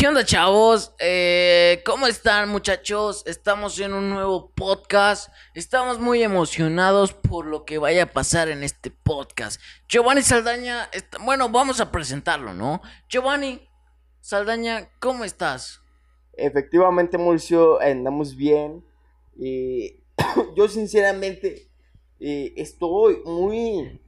[0.00, 0.94] ¿Qué onda, chavos?
[0.98, 3.22] Eh, ¿Cómo están, muchachos?
[3.26, 5.30] Estamos en un nuevo podcast.
[5.54, 9.60] Estamos muy emocionados por lo que vaya a pasar en este podcast.
[9.90, 10.88] Giovanni Saldaña,
[11.22, 12.80] bueno, vamos a presentarlo, ¿no?
[13.10, 13.68] Giovanni
[14.22, 15.82] Saldaña, ¿cómo estás?
[16.32, 18.82] Efectivamente, Mauricio, andamos bien.
[19.38, 20.00] Eh,
[20.56, 21.68] yo sinceramente
[22.20, 24.00] eh, estoy muy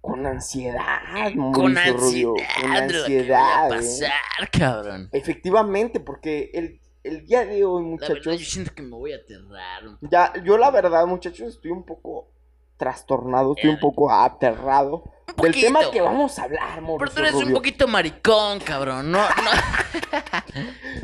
[0.00, 3.68] con ansiedad, Con Rubio, ansiedad, con de lo que vaya a ansiedad.
[3.68, 3.68] eh.
[3.68, 5.08] pasar, cabrón.
[5.12, 9.12] Efectivamente, porque el, el día de hoy, La verdad, yo muchachos, siento que me voy
[9.12, 9.82] a aterrar.
[10.00, 12.28] ya, yo la verdad, muchachos, estoy un poco
[12.76, 15.04] trastornado, estoy un poco aterrado
[15.36, 19.10] del tema que vamos a hablar, Mauricio Pero tú eres un poquito maricón, cabrón.
[19.10, 19.50] No, no.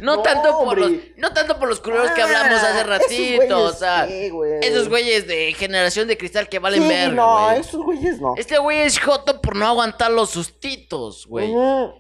[0.01, 3.37] no, No, tanto por los, no tanto por los culeros que hablamos hace Ah, ratito.
[3.37, 4.53] güeyes, o sea, sí, güey.
[4.63, 7.61] esos güeyes de generación de cristal que valen Sí, verga, no, güey.
[7.61, 8.35] esos güeyes no.
[8.37, 11.53] Este güey es joto por no aguantar los sustitos, güey.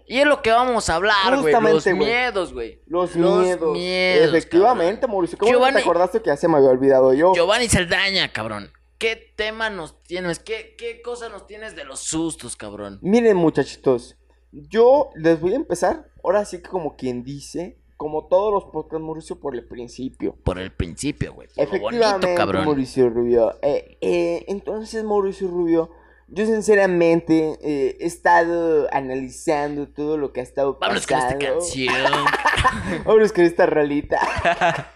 [0.06, 1.52] Y es lo que vamos a hablar, güey.
[1.54, 1.94] Los güey.
[1.96, 2.80] miedos, güey.
[2.86, 3.72] Los, Los miedos.
[3.72, 5.38] miedos, Efectivamente, Mauricio.
[5.38, 7.32] ¿Cómo Giovanni- te acordaste que ya se me había olvidado yo?
[7.34, 8.70] Giovanni Saldaña, cabrón.
[8.98, 10.38] ¿Qué tema nos tienes?
[10.38, 12.98] ¿Qué, ¿Qué cosa nos tienes de los sustos, cabrón?
[13.02, 14.16] Miren, muchachitos.
[14.52, 19.04] Yo les voy a empezar, ahora sí que como quien dice, como todos los podcasts,
[19.04, 20.36] Mauricio, por el principio.
[20.44, 21.48] Por el principio, güey.
[21.56, 22.64] Efectivamente, bonito, cabrón.
[22.64, 23.58] Mauricio Rubio.
[23.60, 25.90] Eh, eh, entonces, Mauricio Rubio,
[26.28, 31.54] yo sinceramente eh, he estado analizando todo lo que ha estado Vámonos con esta pasando.
[31.54, 31.94] canción.
[33.04, 34.18] Vámonos con esta rolita.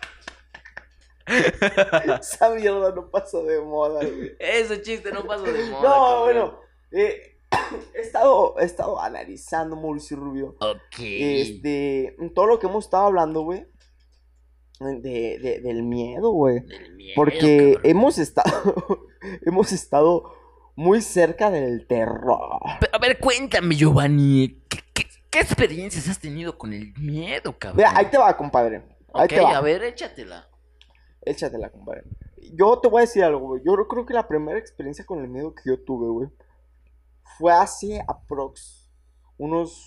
[2.20, 4.32] Esa mierda no pasó de moda, güey.
[4.38, 5.82] Ese chiste no pasa de moda.
[5.82, 6.24] No, cabrón.
[6.24, 6.60] bueno.
[6.92, 7.38] eh,
[7.94, 10.56] he, estado, he estado analizando, Mauricio Rubio.
[10.60, 10.98] Ok.
[10.98, 13.66] Este, todo lo que hemos estado hablando, güey.
[14.80, 16.60] De, de- del miedo, güey.
[16.60, 17.90] Del miedo, Porque cabrón.
[17.90, 19.06] hemos estado.
[19.44, 20.32] hemos estado
[20.74, 22.58] muy cerca del terror.
[22.80, 24.62] Pero, a ver, cuéntame, Giovanni.
[24.70, 27.76] ¿Qué, qué, qué experiencias has tenido con el miedo, cabrón?
[27.78, 28.82] Mira, ahí te va, compadre.
[29.12, 29.58] Ahí Ok, te va.
[29.58, 30.48] a ver, échatela.
[31.22, 32.04] Échatela, compadre.
[32.54, 33.62] Yo te voy a decir algo, güey.
[33.64, 36.28] Yo creo que la primera experiencia con el miedo que yo tuve, güey,
[37.38, 38.88] fue hace aprox
[39.38, 39.86] unos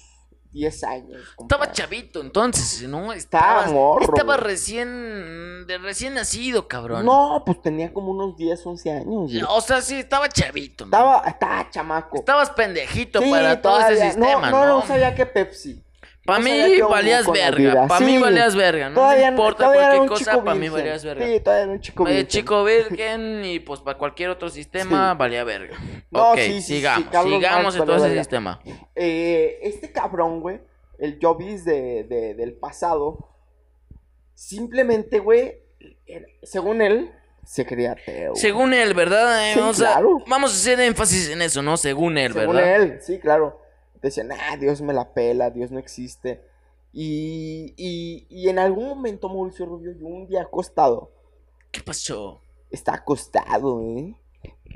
[0.51, 1.35] 10 años.
[1.39, 3.11] Estaba chavito, entonces, ¿no?
[3.11, 4.47] Estaba morro, Estaba güey.
[4.47, 5.65] recién.
[5.65, 7.05] De recién nacido, cabrón.
[7.05, 9.05] No, pues tenía como unos 10, 11 años.
[9.31, 9.41] güey.
[9.49, 10.83] O sea, sí, estaba chavito.
[10.85, 12.17] Estaba, estaba chamaco.
[12.17, 14.65] Estabas pendejito Sí, para todo ese sistema, no, ¿no?
[14.67, 15.83] no, no sabía que Pepsi.
[16.25, 17.87] Para mí valías verga.
[17.87, 18.89] Para mí valías verga.
[18.89, 21.25] No me importa cualquier cosa, para mí valías verga.
[21.25, 22.27] Sí, todavía era un chico virgen.
[22.27, 25.77] chico virgen y pues para cualquier otro sistema valía verga.
[26.11, 28.61] Ok, sigamos, sigamos en todo ese sistema.
[28.95, 30.61] Eh, este cabrón, güey,
[30.99, 33.29] el Jobis de, de- del pasado,
[34.33, 35.59] simplemente, güey,
[36.41, 37.11] según él,
[37.45, 38.35] se creía ateo.
[38.35, 39.49] Según él, ¿verdad?
[39.49, 40.23] Eh, Sí, vamos, a, claro.
[40.27, 41.75] vamos a hacer énfasis en eso, ¿no?
[41.75, 42.75] Según él, Según ¿verdad?
[42.75, 43.59] él, sí, claro.
[44.03, 46.41] Decían, ah, Dios me la pela, Dios no existe.
[46.91, 51.11] Y, y, y en algún momento, Mauricio Rubio, yo un día acostado,
[51.71, 52.41] ¿Qué pasó?
[52.69, 54.15] está acostado, ¿eh?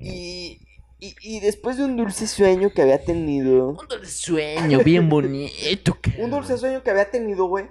[0.01, 0.59] Y,
[0.99, 5.97] y, y después de un dulce sueño que había tenido, Un dulce sueño bien bonito.
[6.17, 7.65] un dulce sueño que había tenido, güey,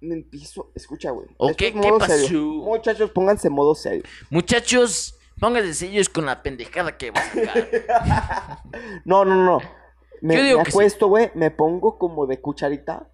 [0.00, 1.26] me empiezo, escucha, güey.
[1.38, 2.14] ¿O esto qué- es qué pasó?
[2.18, 2.40] serio.
[2.42, 4.04] Muchachos, pónganse en modo serio.
[4.30, 8.62] Muchachos, pónganse sellos con la pendejada que va a sacar.
[9.04, 9.58] No, no, no.
[10.22, 10.76] Me, Yo digo me que sí.
[10.76, 13.10] acuesto, güey, me pongo como de cucharita.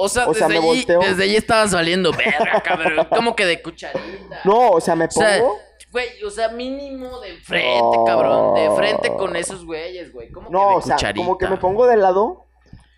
[0.00, 1.00] O sea, O sea, desde, me allí, volteo.
[1.00, 3.06] desde allí estabas valiendo verga, cabrón.
[3.10, 4.40] Como que de cucharita.
[4.44, 5.56] No, o sea, me O sea, pongo.
[5.90, 8.54] güey, o sea, mínimo de frente, cabrón.
[8.54, 10.30] De frente con esos güeyes, güey.
[10.30, 11.24] ¿Cómo que No, de o sea, cucharita?
[11.24, 12.44] como que me pongo de lado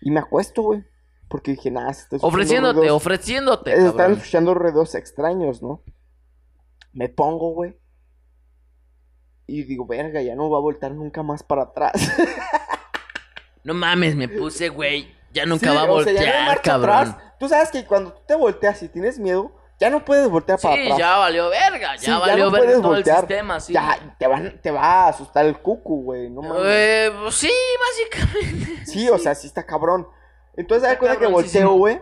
[0.01, 0.83] y me acuesto, güey.
[1.27, 5.81] Porque dije, nada, se Ofreciéndote, ruidos- ofreciéndote, se están escuchando ruidos extraños, ¿no?
[6.93, 7.79] Me pongo, güey.
[9.47, 11.93] Y digo, verga, ya no va a voltar nunca más para atrás.
[13.63, 15.13] No mames, me puse, güey.
[15.33, 16.95] Ya nunca Sí, va a ya no voltear, marcha cabrón.
[16.95, 17.17] atrás.
[17.39, 20.75] Tú sabes que cuando tú te volteas y tienes miedo, ya no puedes voltear para
[20.75, 20.97] Sí, atrás.
[20.99, 21.95] ya valió verga.
[21.95, 23.15] Ya Sí, ya valió no verga puedes todo voltear.
[23.17, 23.73] el sistema, sí.
[23.73, 24.15] Ya
[24.61, 26.29] te, va a asustar el cucu, güey.
[26.29, 26.63] No mames.
[26.65, 28.85] Eh, pues sí, básicamente.
[28.85, 30.07] Sí, o sea, sí está cabrón.
[30.55, 31.99] Entonces, da cuenta que volteo, güey.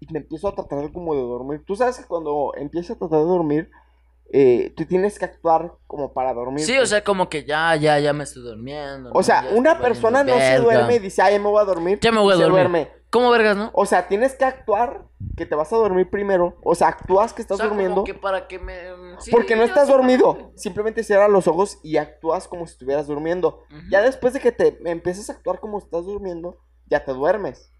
[0.00, 1.62] Y me empiezo a tratar como de dormir.
[1.66, 3.70] Tú sabes que cuando empiezas a tratar de dormir,
[4.30, 6.64] eh, tú tienes que actuar como para dormir.
[6.64, 9.10] Sí, o sea, como que ya, ya, ya me estoy durmiendo.
[9.10, 9.22] O ¿no?
[9.22, 11.98] sea, Ya una persona no se duerme y dice, ay, me voy a dormir.
[12.00, 12.50] Ya me voy a dormir.
[12.52, 12.98] duerme.
[13.10, 13.70] ¿Cómo vergas, no?
[13.72, 16.58] O sea, tienes que actuar que te vas a dormir primero.
[16.62, 18.04] O sea, actúas que estás O sea, como durmiendo.
[18.04, 18.76] que para que me...
[19.18, 20.52] sí, porque no estás dormido.
[20.56, 23.62] Simplemente cierras los ojos y actúas como si estuvieras durmiendo.
[23.90, 27.72] Ya después de que te empiezas a actuar como estás durmiendo, ya te duermes.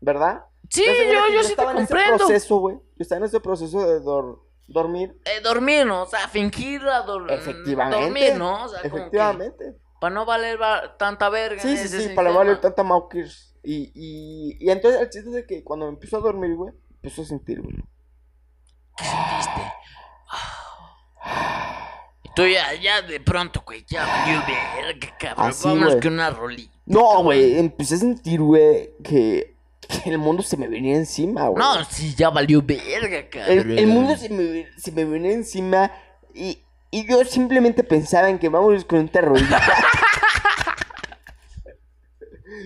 [0.00, 0.44] ¿Verdad?
[0.68, 2.16] Sí, yo, yo sí te en ese comprendo.
[2.18, 2.76] proceso, güey.
[2.76, 4.38] Yo estaba en ese proceso de dor-
[4.70, 5.14] dormir.
[5.24, 6.02] Eh, dormir, ¿no?
[6.02, 8.04] O sea, fingir a dor- Efectivamente.
[8.04, 8.64] dormir, ¿no?
[8.64, 9.76] O sea, como que- Efectivamente.
[10.00, 11.60] Para no valer va- tanta verga.
[11.60, 12.30] Sí, sí, sí, para sistema.
[12.32, 13.54] valer tanta Maukers.
[13.62, 16.72] Y, y, y entonces el chiste es de que cuando me empezó a dormir, güey,
[16.94, 17.76] empezó a sentir, güey.
[18.96, 19.72] ¿Qué sentiste?
[22.22, 25.46] Y tú ya, ya de pronto, güey, ya valió verga, cabrón.
[25.48, 26.02] Así, Vámonos güey.
[26.02, 26.74] con una rolita.
[26.86, 29.56] No, güey, empecé a sentir, güey, que, que
[30.06, 31.62] el mundo se me venía encima, güey.
[31.62, 33.58] No, sí, ya valió verga, cabrón.
[33.70, 35.90] el, el mundo se me, se me venía encima
[36.34, 36.58] y,
[36.90, 39.60] y yo simplemente pensaba en que vamos con un terrorista.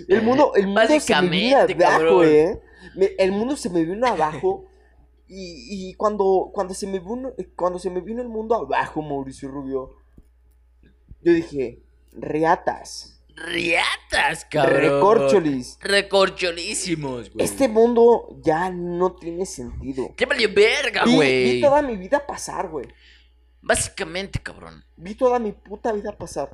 [0.09, 1.57] el mundo, el mundo se me vino
[1.87, 2.61] abajo, eh.
[2.97, 4.67] Me- el mundo se me vino abajo.
[5.27, 9.49] Y, y cuando, cuando, se me vino, cuando se me vino el mundo abajo, Mauricio
[9.49, 9.97] Rubio,
[11.23, 11.83] yo dije,
[12.13, 14.81] reatas, Riatas, cabrón.
[14.81, 15.79] recorcholis.
[15.83, 17.45] Recorcholísimos, güey.
[17.45, 20.15] Este mundo ya no tiene sentido.
[20.17, 21.61] Ya valió verga, Vi, vi güey.
[21.61, 22.87] toda mi vida pasar, güey.
[23.61, 24.85] Básicamente, cabrón.
[24.97, 26.51] Vi toda mi puta vida pasar.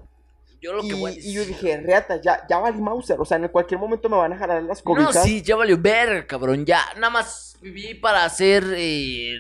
[0.62, 1.30] Yo lo que voy a decir.
[1.30, 3.18] y yo dije, reata, ya, ya valí Mauser.
[3.20, 5.22] O sea, en cualquier momento me van a jalar las No, cobijas.
[5.22, 6.66] sí, ya valió verga, cabrón.
[6.66, 8.64] Ya, nada más viví para hacer.
[8.76, 9.36] eh,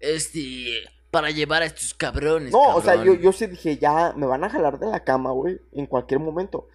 [0.00, 0.82] este.
[1.10, 2.52] Para llevar a estos cabrones.
[2.52, 5.30] No, o sea, yo, yo sí dije, ya me van a jalar de la cama,
[5.30, 6.68] güey, en cualquier momento.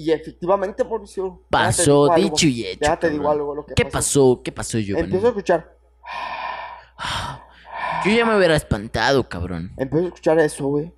[0.00, 1.42] Y efectivamente, Mauricio.
[1.50, 2.80] Pasó algo, dicho y hecho.
[2.82, 4.40] Ya te digo algo lo que ¿Qué pasó?
[4.44, 5.06] ¿Qué pasó, Giovanni?
[5.06, 5.76] Empiezo a escuchar.
[8.04, 9.72] Yo ya me hubiera espantado, cabrón.
[9.76, 10.92] Empiezo a escuchar eso, güey.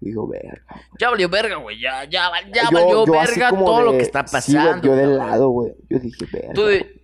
[0.00, 0.60] Digo, verga.
[1.00, 1.80] Ya valió verga, güey.
[1.80, 4.82] Ya, ya, ya Yo- valió yo verga todo lo que está sí, pasando.
[4.86, 5.18] yo de cabrón.
[5.18, 5.72] lado, güey.
[5.88, 6.52] Yo dije, verga.
[6.52, 7.00] Tú de.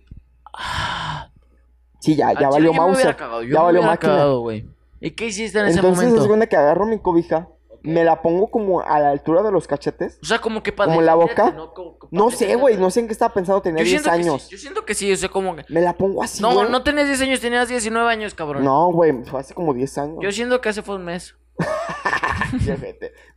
[1.99, 3.17] Sí, ya, ya chile valió yo Mauser.
[3.17, 4.13] yo Ya valió máquina.
[4.13, 4.67] cagado, güey.
[5.01, 6.49] ¿Y qué hiciste en ese Entonces es momento?
[6.49, 7.47] que agarro mi cobija,
[7.83, 10.19] me la pongo como a la altura de los cachetes.
[10.21, 11.51] O sea, como que para ¿Como la boca?
[11.51, 11.73] ¿no?
[11.73, 14.49] Como sé, güey, no sé en qué estaba pensando, Yo 10 siento que sí, años.
[14.49, 15.55] yo siento que sí, o sea, como.
[15.69, 16.69] Me la pongo así, No, güey.
[16.71, 18.63] no tenías 10 años, tenías 19 años, cabrón.
[18.63, 20.17] No, güey, fue hace como 10 años.
[20.21, 21.35] Yo siento que hace fue un mes.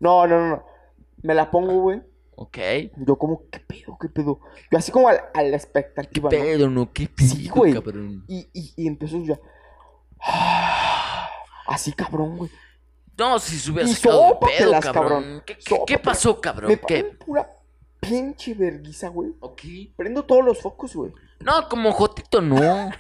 [0.01, 0.65] No, no, no, no.
[1.23, 2.01] Me la pongo, güey.
[2.35, 2.59] Ok.
[2.97, 4.41] Yo como, ¿qué pedo, qué pedo?
[4.71, 6.93] Yo así como a, la- a la ¿Qué pedo, no?
[6.93, 7.73] ¿Qué Sí, pedo, güey.
[7.75, 8.25] cabrón?
[8.27, 9.39] Y, y, y empezó ya.
[11.67, 12.51] Así, cabrón, güey.
[13.19, 14.93] No, si se hubiera sacado de pedo, cabrón.
[14.93, 15.43] cabrón.
[15.47, 16.03] ¿Qué, qué, qué Sópatelas.
[16.03, 16.71] pasó, cabrón?
[16.71, 17.05] Me ¿Qué?
[17.05, 17.49] pura
[18.01, 19.31] pinche verguiza, güey.
[19.41, 19.61] Ok.
[19.97, 21.13] Prendo todos los focos, güey.
[21.41, 22.91] No, como Jotito no.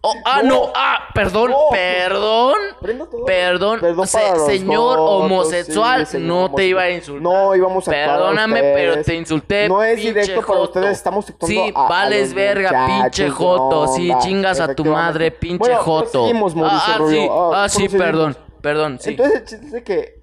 [0.00, 0.48] Oh, ah, no.
[0.66, 0.72] No.
[0.76, 1.56] ah, perdón, No.
[1.72, 2.54] perdón.
[2.80, 3.24] Prendo todo.
[3.24, 7.22] Perdón, Perdón se- señor homosexual, sí, señor no te iba a insultar.
[7.22, 9.68] No íbamos a a Perdóname, pero te insulté.
[9.68, 10.62] No es directo para joto.
[10.62, 13.88] ustedes, estamos Sí, a- a vales los verga, muchachos pinche joto.
[13.88, 16.10] Sí, onda, chingas a tu madre, pinche Bueno, joto.
[16.12, 19.10] proseguimos, Mauricio ah, ah, sí, Ah, ah, sí, perdón, perdón, sí.
[19.10, 20.20] Entonces el chiste es de que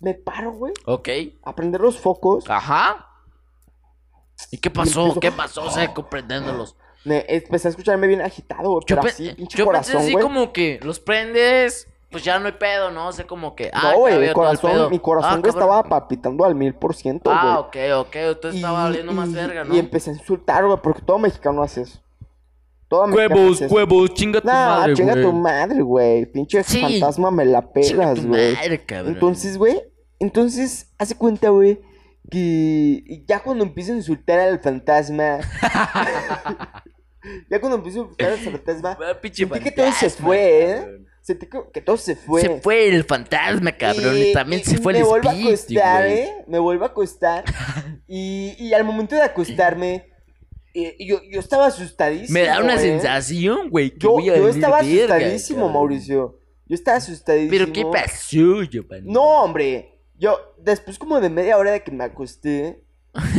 [0.00, 1.08] me paro, güey, Ok,
[1.42, 2.48] a prender los focos.
[2.48, 3.08] ajá.
[4.50, 5.14] ¿Y qué pasó?
[5.20, 5.64] ¿Qué pasó?
[5.64, 6.76] O sea, comprendiéndolos.
[7.04, 10.52] Me empecé a escucharme bien agitado, Yo, pero pe- así, pinche yo pensé así como
[10.52, 13.08] que los prendes, pues ya no hay pedo, ¿no?
[13.08, 13.70] O sea, como que.
[13.72, 17.40] Ah, No, güey, mi corazón, mi corazón, Ah, estaba palpitando al mil por ciento, güey.
[17.42, 18.14] Ah, ok, ok.
[18.16, 19.74] Entonces estaba valiendo más verga, ¿no?
[19.74, 22.00] Y empecé a insultar, güey, porque todo mexicano hace eso.
[22.92, 25.24] Todo mexicano Huevos, huevos, chinga tu Nah, madre, chinga güey.
[25.24, 26.26] tu madre, güey.
[26.26, 26.82] Pinche Sí.
[26.82, 28.54] fantasma me la Chinga pelas, tu güey.
[28.54, 29.14] madre, cabrón.
[29.14, 29.80] Entonces, güey,
[30.18, 31.80] entonces, hace cuenta, güey,
[32.30, 35.38] que ya cuando empiezo a insultar al fantasma.
[37.50, 40.74] ya cuando empiezo a insultar al fantasma, Ah, pinche sentí que todo se fue, ¿eh?
[40.76, 41.06] cabrón.
[41.22, 42.42] sentí que, todo se fue.
[42.42, 44.18] Se fue el fantasma, cabrón.
[44.18, 46.18] Y, también se fue me el vuelvo a espíritu, acostar, güey.
[46.18, 46.44] ¿eh?
[46.46, 47.44] Me vuelvo a acostar.
[48.06, 50.11] y, y al momento de acostarme,
[50.74, 52.32] eh, yo, yo estaba asustadísimo.
[52.38, 52.78] Me da una ¿eh?
[52.78, 55.68] sensación, güey, que Yo, voy a yo estaba asustadísimo.
[55.68, 56.38] Mauricio.
[56.66, 57.50] Yo estaba asustadísimo.
[57.50, 59.10] Pero ¿qué pasó, Giovanni?
[59.12, 60.00] No, hombre.
[60.18, 62.84] Yo, después como de media hora de que me acosté,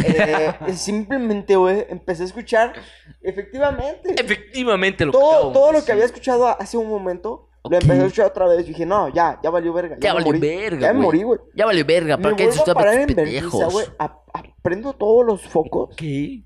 [0.05, 2.73] eh, simplemente, güey, empecé a escuchar,
[3.21, 7.75] efectivamente, Efectivamente, lo que todo, acabamos todo lo que había escuchado hace un momento, lo
[7.77, 8.67] empecé a escuchar otra vez.
[8.67, 9.95] Dije, no, ya, ya valió verga.
[9.99, 10.39] Ya valió morí.
[10.39, 11.39] verga, Ya me morí, güey.
[11.55, 13.15] Ya valió verga, Me ¿para qué a parar en estos vergüenza,
[13.49, 13.73] pendejos?
[13.73, 13.85] güey.
[13.99, 15.95] a- a- Prendo todos los focos.
[15.95, 16.43] ¿Qué?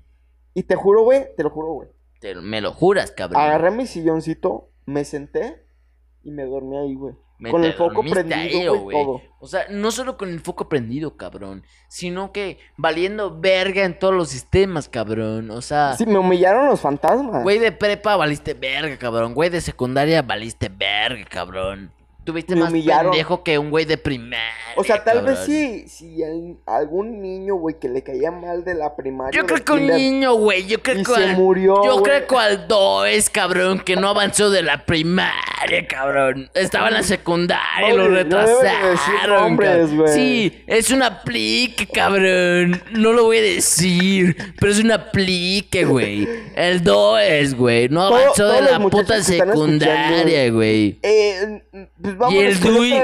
[0.58, 1.88] Y te juro, güey, te lo juro, güey.
[2.20, 3.40] Te- me lo juras, cabrón.
[3.40, 5.64] Agarré mi silloncito, me senté
[6.24, 7.14] y me dormí ahí, güey.
[7.38, 9.20] Me Con el foco prendido, ahí, güey, todo.
[9.38, 11.62] O sea, no solo con el foco prendido, cabrón.
[11.88, 15.52] Sino que valiendo verga en todos los sistemas, cabrón.
[15.52, 17.44] O sea, Sí, me humillaron los fantasmas.
[17.44, 19.34] güey de prepa valiste verga, cabrón.
[19.34, 21.92] Güey de secundaria valiste verga, cabrón.
[22.28, 23.10] Tuviste Me más humillaron.
[23.12, 24.44] pendejo que un güey de primaria.
[24.76, 25.46] O sea, tal vez cabrón.
[25.46, 29.30] sí, si al- algún niño, güey, que le caía mal de la primaria.
[29.40, 30.66] Yo creo que un niño, güey.
[30.66, 32.02] Yo creo Y que se al- murió, Yo güey.
[32.04, 36.50] creo que al Does, cabrón, que no avanzó de la primaria, cabrón.
[36.52, 38.90] Estaba en la secundaria, lo No, no de retrasaron.
[38.92, 40.12] decir nombres, güey.
[40.12, 42.82] Sí, es un aplique, cabrón.
[42.92, 46.28] No lo voy a decir, pero es un aplique, güey.
[46.54, 47.88] El Does, güey.
[47.88, 50.98] No Todo- avanzó de todos la puta secundaria, güey.
[51.02, 51.62] Eh,
[52.02, 52.92] pues Y vamos el con Dui-.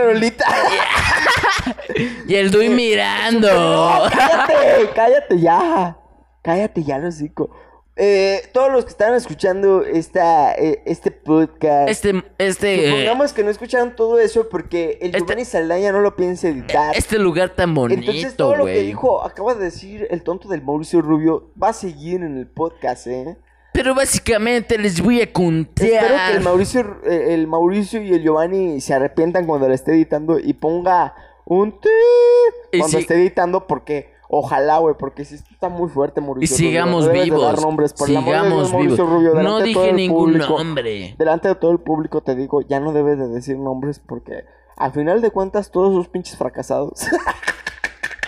[2.26, 3.48] Y el Dui mirando.
[3.48, 5.96] No, cállate, cállate ya.
[6.42, 7.50] Cállate ya, los hocico.
[7.96, 11.88] Eh, todos los que están escuchando esta, eh, este podcast.
[11.88, 16.16] Este, este, Supongamos que no escucharon todo eso porque el Este- Giovanni Saldaña no lo
[16.16, 16.94] piensa editar.
[16.96, 20.62] este lugar tan Entonces bonito, todo lo que dijo, acaba de decir el tonto del
[20.62, 23.36] Mauricio Rubio, va a seguir en el podcast, ¿eh?
[23.74, 25.84] Pero básicamente les voy a contar.
[25.84, 29.92] Espero que el Mauricio, eh, el Mauricio y el Giovanni se arrepientan cuando lo esté
[29.94, 31.74] editando y ponga un
[32.70, 36.56] Y cuando esté editando porque ojalá, güey, porque si está muy fuerte, Y Mauricio.
[36.56, 37.62] Rubio, sigamos no dar vivos.
[37.62, 38.98] nombres, por el amor de Dios, sigamos vivos.
[39.10, 40.56] Rubio, no dije ningún público.
[40.56, 41.16] nombre.
[41.18, 44.44] Delante de todo el público te digo, ya no debes de decir nombres porque
[44.76, 46.92] al final de cuentas todos esos pinches fracasados,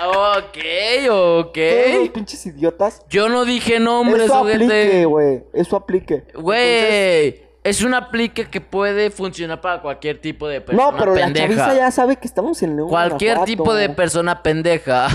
[0.05, 0.59] Ok,
[1.07, 2.13] todos ok.
[2.13, 6.25] pinches idiotas, Yo no dije nombres, eso aplique, güey, eso aplique.
[6.35, 7.47] Güey.
[7.65, 11.47] Es un aplique que puede funcionar para cualquier tipo de persona no, pero la pendeja.
[11.49, 15.09] chaviza ya sabe que estamos en León, Cualquier tipo de persona pendeja.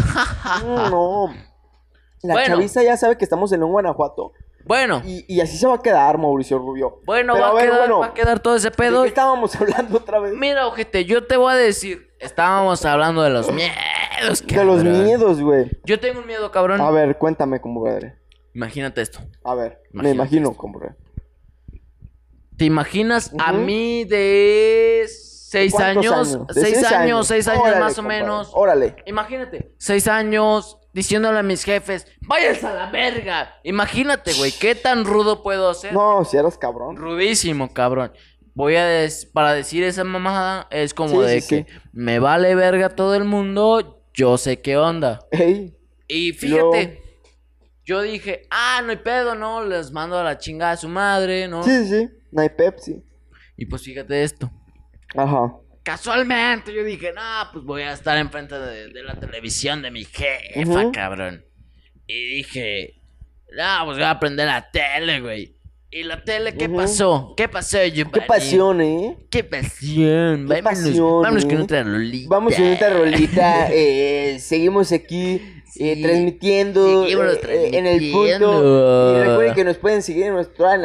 [0.65, 1.33] No, no.
[2.23, 2.55] La Bueno.
[2.55, 4.33] chaviza ya sabe que estamos en León, Guanajuato.
[4.65, 6.99] bueno, Y, y así se va a quedar, Mauricio Rubio.
[7.05, 9.03] bueno, va a, ver, quedar, bueno, va a quedar todo ese ¿de pedo.
[9.03, 10.33] qué estábamos hablando otra vez?
[10.33, 12.10] Mira, ojete, yo te voy a decir.
[12.21, 15.69] Estábamos hablando de los miedos, De los miedos, güey.
[15.85, 16.79] Yo tengo un miedo, cabrón.
[16.79, 18.15] A ver, cuéntame, compadre.
[18.53, 19.19] Imagínate esto.
[19.43, 20.61] A ver, me Imagínate imagino, esto.
[20.61, 20.95] compadre.
[22.57, 26.47] ¿Te imaginas a mí de seis ¿Cuántos años?
[26.53, 28.51] De Seis, años, seis años Órale, más o compadre, menos.
[28.53, 28.95] Órale.
[29.07, 33.55] Imagínate, seis años diciéndole a mis jefes, váyanse a la verga.
[33.63, 35.93] Imagínate, güey, qué tan rudo puedo ser.
[35.93, 36.97] No, si eras cabrón.
[36.97, 38.11] Rudísimo, cabrón.
[38.53, 42.53] Voy a des- para decir esa mamada es como Sí, de sí, que me vale
[42.55, 45.19] verga todo el mundo, yo sé qué onda.
[45.31, 45.73] Ey.
[46.07, 47.01] Y fíjate,
[47.85, 51.47] yo dije, ah, no hay pedo, no, les mando a la chingada a su madre,
[51.47, 51.63] ¿no?
[51.63, 52.09] Sí, sí.
[52.31, 53.01] No hay Pepsi.
[53.57, 54.51] Y pues fíjate esto.
[55.15, 55.53] Ajá.
[55.83, 57.21] Casualmente yo dije, no,
[57.53, 61.43] pues voy a estar enfrente de, de la televisión de mi jefa, cabrón.
[62.07, 63.01] Y dije,
[63.57, 65.55] no, pues voy a prender la tele, güey.
[65.93, 67.33] ¿Y la tele qué pasó?
[67.35, 68.11] ¿Qué pasó, Giovanni?
[68.13, 69.17] Qué pasión, ¿eh?
[69.29, 70.47] ¡Qué pasión!
[70.47, 71.47] Qué vámonos, pasión, vámonos ¿eh?
[71.49, 72.27] con otra rolita.
[72.29, 73.67] Vamos con esta rolita.
[73.73, 75.41] eh, seguimos aquí
[75.77, 76.01] eh, Sí.
[76.01, 78.51] transmitiendo Seguimos eh, en el transmitiendo.
[78.51, 79.15] punto.
[79.17, 80.79] Y recuerden que nos pueden seguir en todas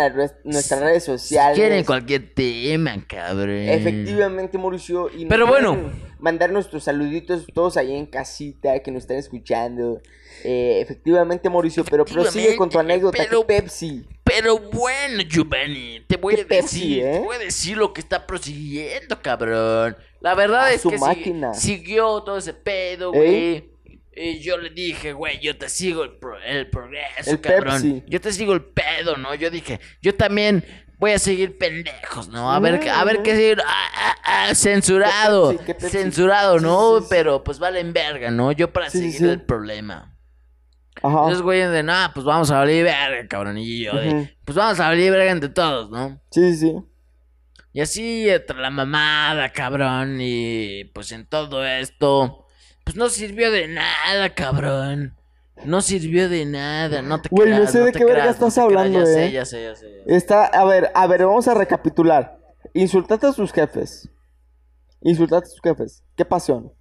[0.45, 1.57] nuestras redes Si sociales.
[1.59, 3.51] quieren cualquier tema, cabrón.
[3.51, 5.09] Efectivamente, Mauricio.
[5.17, 5.77] Y Pero bueno.
[6.19, 10.01] Mandar nuestros saluditos todos ahí en casita que nos están escuchando.
[10.45, 11.85] Eh, efectivamente, Mauricio.
[11.89, 13.19] Pero prosigue con tu anécdota.
[13.23, 14.05] pero- ¿Qué Pepsi?
[14.37, 17.12] Pero bueno, Giovanni, te voy a Pepsi, decir, ¿eh?
[17.12, 19.97] te voy a decir lo que está prosiguiendo, cabrón.
[20.21, 21.55] La verdad A es su que máquina.
[21.55, 23.16] siguió todo ese pedo, ¿Eh?
[23.16, 23.76] güey.
[24.19, 27.83] Y yo le dije, güey, yo te sigo el, pro- el progreso, El cabrón.
[27.83, 28.02] Pepsi.
[28.07, 29.35] Yo te sigo el pedo, ¿no?
[29.35, 30.64] Yo dije, yo también
[30.99, 32.50] voy a seguir pendejos, ¿no?
[32.50, 33.61] A ver, a ver qué seguir.
[33.66, 34.16] Ah, ah,
[34.49, 35.50] ah, censurado.
[35.50, 35.66] ¿Qué Pepsi?
[35.66, 35.99] ¿Qué Pepsi?
[35.99, 36.97] Censurado, ¿no?
[36.99, 37.07] sí, sí.
[37.11, 38.52] Pero pues valen verga, ¿no?
[38.52, 40.15] Yo para seguir el problema.
[41.03, 41.19] Ajá.
[41.19, 43.59] Entonces, güey, de nada, pues vamos a valer verga, cabrón.
[43.59, 44.29] Y yo de, Ujú.
[44.45, 46.21] pues vamos a valer verga entre todos, ¿no?
[46.31, 46.75] Sí, sí, sí.
[47.73, 50.19] Y así, entre la mamada, cabrón.
[50.21, 52.47] Y pues en todo esto,
[52.85, 55.15] pues no sirvió de nada, cabrón.
[55.65, 58.61] No sirvió de nada, no te Güey, no sé de qué verga creas, estás te
[58.61, 59.15] creas, hablando, ya eh.
[59.15, 60.03] sé, ya sé, ya sé.
[60.07, 62.38] Está, a ver, a ver, vamos a recapitular.
[62.75, 64.09] Insultaste a sus jefes.
[65.00, 66.05] Insultaste a sus jefes.
[66.15, 66.73] Qué pasión.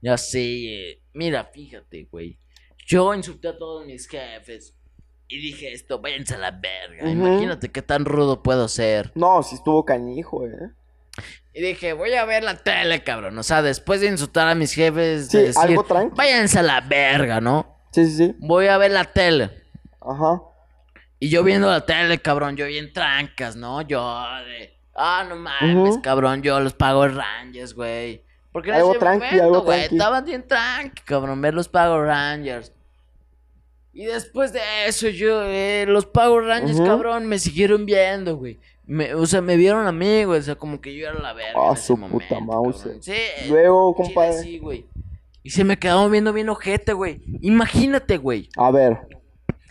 [0.00, 2.38] Ya sé, mira, fíjate, güey.
[2.86, 4.76] Yo insulté a todos mis jefes.
[5.28, 7.08] Y dije esto, váyanse a la verga.
[7.10, 9.10] Imagínate qué tan rudo puedo ser.
[9.14, 10.70] No, sí estuvo cañijo, eh.
[11.54, 13.38] Y dije, voy a ver la tele, cabrón.
[13.38, 16.14] O sea, después de insultar a mis jefes, Sí, de decir, algo tranqui.
[16.16, 17.78] váyanse a la verga, ¿no?
[17.92, 18.34] Sí, sí, sí.
[18.38, 19.50] Voy a ver la tele.
[20.00, 20.42] Ajá.
[21.20, 23.80] Y yo viendo la tele, cabrón, yo bien trancas, ¿no?
[23.82, 24.00] Yo
[24.46, 28.23] de, ah, no mames, cabrón, yo los pago Rangers, güey.
[28.54, 29.94] Porque en Algo ese tranqui, momento, algo güey, tranqui.
[29.96, 32.72] Estaba bien tranqui, cabrón, ver los pago Rangers.
[33.92, 38.58] Y después de eso, yo, eh, los pago Rangers, cabrón, me siguieron viendo, güey.
[38.86, 40.38] Me- o sea, me vieron a mí, güey.
[40.38, 41.52] O sea, como que yo era la verga.
[41.56, 42.86] Ah, en ese su puta mouse.
[43.00, 43.12] Sí.
[43.48, 44.34] Luego, compadre.
[44.42, 44.86] sí, güey.
[45.42, 47.20] Y se me quedaron viendo bien ojete, güey.
[47.42, 48.48] Imagínate, güey.
[48.56, 48.98] A ver.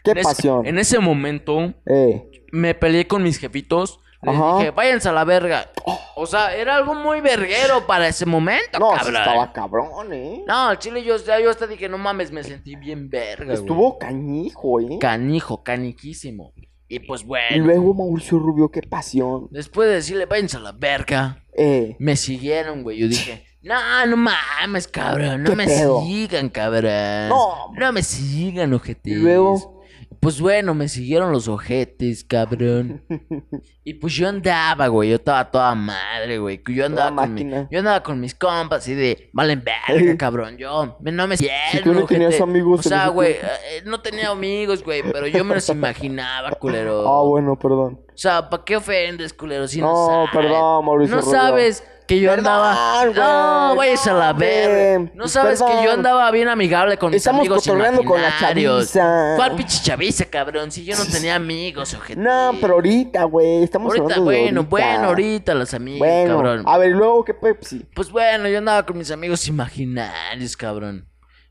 [0.03, 0.65] Qué En ese- pasión.
[0.65, 2.29] En ese momento, Eh.
[2.51, 3.99] me peleé con mis jefitos.
[4.23, 4.57] Les Ajá.
[4.57, 5.69] dije, váyanse a la verga.
[6.15, 9.15] O sea, era algo muy verguero para ese momento, No, sí cabrón.
[9.15, 10.43] estaba cabrón, eh.
[10.47, 13.57] No, al chile yo, ya yo hasta dije, no mames, me sentí bien verga, güey.
[13.57, 14.97] Estuvo cañijo, eh.
[14.99, 16.53] Canijo, caniquísimo.
[16.87, 19.47] Y pues Y bueno, luego Mauricio Rubio, qué pasión.
[19.51, 21.95] después de decirle, váyanse a la verga, Eh.
[21.99, 22.99] me siguieron, güey.
[22.99, 26.01] Yo dije, no, no mames, cabrón, no ¿Qué me pedo?
[26.03, 27.29] sigan, cabrón.
[27.29, 27.71] No.
[27.77, 29.11] No me sigan, ojetes.
[29.11, 29.82] Y luego.
[30.23, 33.03] Pues bueno, me siguieron los ojetes, cabrón.
[33.85, 36.61] Y pues yo andaba, güey, yo estaba toda madre, güey.
[36.69, 40.55] Yo andaba con mi, yo andaba con mis compas y de, valen verga, cabrón.
[40.57, 44.29] Yo no me Si siento, tú no tenías amigos O sea, güey, eh, no tenía
[44.29, 47.05] amigos, güey, pero yo me los imaginaba, culero.
[47.05, 47.99] Ah, bueno, perdón.
[48.07, 49.67] O sea, ¿para qué ofendes, culero?
[49.67, 50.29] Si no, No, sabes.
[50.31, 53.03] perdón, Mauricio No sabes que yo andaba.
[53.05, 53.13] güey.
[53.15, 54.75] No, vayas a la verga.
[54.99, 58.37] Bien, No sabes que yo andaba bien amigable con mis Estamos amigos cotorreando con la
[58.39, 59.33] chaviza.
[59.35, 60.71] ¿Cuál pinche chaviza, cabrón?
[60.71, 62.19] Si yo no tenía amigos, ojete.
[62.19, 63.63] No, pero ahorita, güey.
[63.63, 64.69] Estamos Ahorita, hablando de bueno, ahorita.
[64.69, 66.63] bueno, ahorita los amigos, Bueno, cabrón.
[66.65, 67.85] a ver, luego, ¿qué Pepsi?
[67.95, 71.07] Pues bueno, yo andaba con mis amigos imaginarios, cabrón.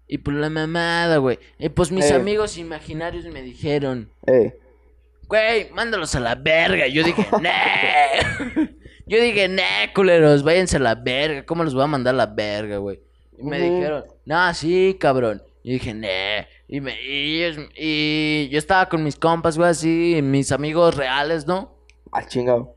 [0.06, 1.38] Y por la mamada, güey.
[1.58, 2.14] Y pues mis Eh.
[2.14, 4.54] amigos imaginarios me dijeron, Eh,
[5.26, 6.86] güey, mándalos a la verga.
[6.88, 8.76] Yo dije, nee.
[9.06, 11.44] Yo dije, nee, culeros, váyanse a la verga.
[11.44, 13.00] ¿Cómo los voy a mandar a la verga, güey?
[13.38, 15.42] Y me dijeron, no, sí, cabrón.
[15.62, 16.46] Y dije, nee.
[16.68, 21.72] Y, me, y, yo estaba con mis compas, güey, así, mis amigos reales, ¿no?
[22.12, 22.76] al chingado.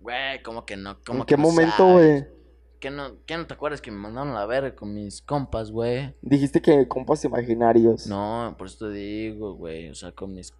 [0.00, 0.96] Güey, ¿cómo que no?
[1.04, 2.24] ¿Cómo ¿En qué momento, güey?
[2.78, 5.70] ¿Qué no, ¿Qué no te acuerdas que me mandaron a la verga con mis compas,
[5.70, 6.14] güey?
[6.22, 8.06] Dijiste que compas imaginarios.
[8.06, 9.90] No, por eso te digo, güey.
[9.90, 10.54] O sea, con mis.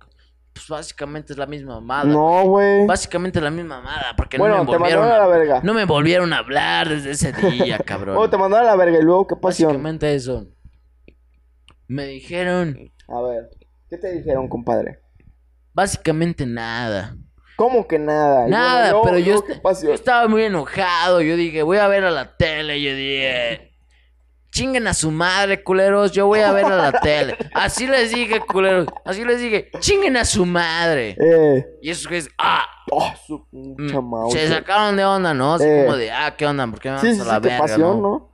[0.53, 2.05] Pues básicamente es la misma mamada.
[2.05, 2.87] No, güey.
[2.87, 4.15] Básicamente es la misma mamada.
[4.17, 5.61] Porque Bueno, no me te volvieron mandaron a la verga.
[5.63, 8.17] No me volvieron a hablar desde ese día, cabrón.
[8.19, 9.69] Oh, te mandaron a la verga y luego, ¿qué pasión?
[9.71, 10.47] básicamente eso.
[11.87, 12.91] Me dijeron.
[13.09, 13.51] A ver,
[13.89, 15.01] ¿qué te dijeron, compadre?
[15.73, 17.17] Básicamente nada.
[17.57, 18.47] ¿Cómo que nada?
[18.49, 19.45] Nada, bueno, pero yo,
[19.83, 21.21] yo estaba muy enojado.
[21.21, 22.81] Yo dije, voy a ver a la tele.
[22.81, 23.70] Yo dije,
[24.51, 26.13] chinguen a su madre, culeros.
[26.13, 27.37] Yo voy a ver a la tele.
[27.55, 28.87] Así les dije, culeros.
[29.05, 31.17] Así les dije, chinguen a su madre.
[31.21, 35.55] Eh, Y esos güeyes, ah, oh, su mm, se sacaron de onda, ¿no?
[35.55, 35.85] Así Eh.
[35.87, 36.67] como de, ah, ¿qué onda?
[36.67, 37.95] ¿Por qué me Sí, sí, a la sí, verga, pasión, no?
[38.01, 38.33] ¿no?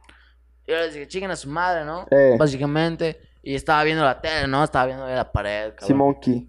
[0.66, 2.06] Yo les dije, chinguen a su madre, ¿no?
[2.10, 2.36] Eh.
[2.38, 3.20] Básicamente.
[3.42, 4.64] Y estaba viendo la tele, ¿no?
[4.64, 5.86] Estaba viendo la pared, cabrón.
[5.86, 6.48] Sí, Monkey.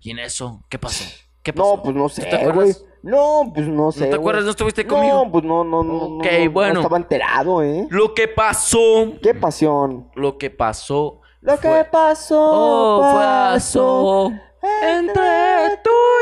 [0.00, 1.04] Y en eso, ¿qué pasó?
[1.42, 1.76] ¿Qué pasó?
[1.76, 2.72] No, pues no sé, güey.
[3.02, 4.04] No, pues no sé.
[4.04, 4.44] ¿No te acuerdas?
[4.44, 5.24] ¿No estuviste conmigo?
[5.24, 5.92] No, pues no, no, no.
[5.92, 6.80] no, Ok, no, no bueno.
[6.80, 7.86] estaba enterado, ¿eh?
[7.90, 9.12] Lo que pasó.
[9.22, 10.08] Qué pasión.
[10.14, 11.20] Lo que pasó.
[11.40, 14.30] Lo que pasó, Oh, pasó.
[14.62, 16.21] Entre tú y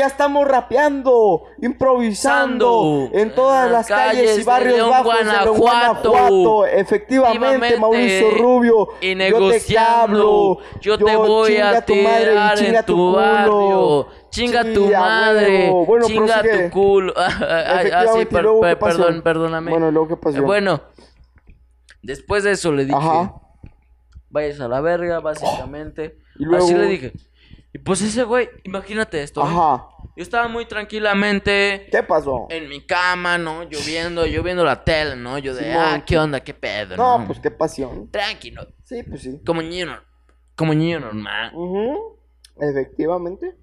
[0.00, 3.18] ya estamos rapeando, improvisando Sando.
[3.18, 6.10] en todas En las calles, calles y de barrios León, bajos de León, Guanajuato.
[6.10, 6.66] Guanajuato.
[6.66, 7.76] Efectivamente.
[7.78, 8.88] Mauricio Rubio.
[9.00, 10.58] Y yo te negociando.
[10.58, 10.58] hablo.
[10.80, 13.12] Yo te voy a tu madre y chinga tu culo.
[13.12, 14.06] barrio.
[14.30, 15.70] Chinga Sí, tu madre.
[15.86, 17.12] Bueno, chinga tu culo.
[17.16, 18.98] Ay, ay, ay, Efectivamente, sí, ¿y per- luego qué per- pasó?
[18.98, 19.70] perdón, perdóname.
[19.70, 20.38] Bueno, ¿y luego qué pasó?
[20.38, 20.80] Eh, bueno,
[22.02, 23.34] después de eso le dije, Ajá.
[24.30, 26.16] vayas a la verga, básicamente.
[26.38, 27.12] Y luego- Así le dije.
[27.72, 29.40] Y pues ese güey, imagínate esto.
[29.42, 29.44] ¿eh?
[29.46, 29.86] Ajá.
[30.16, 32.46] Yo estaba muy tranquilamente ¿Qué pasó?
[32.50, 33.62] en mi cama, ¿no?
[33.62, 35.38] Lloviendo, yo viendo la tele, ¿no?
[35.38, 36.40] Yo de, ah, ¿qué onda?
[36.40, 36.96] ¿Qué pedo?
[36.96, 38.10] No, No, pues qué pasión.
[38.10, 39.40] Tranquilo, Sí, pues sí.
[39.46, 40.02] como niño,
[40.56, 41.52] como niño normal.
[42.60, 43.54] Efectivamente.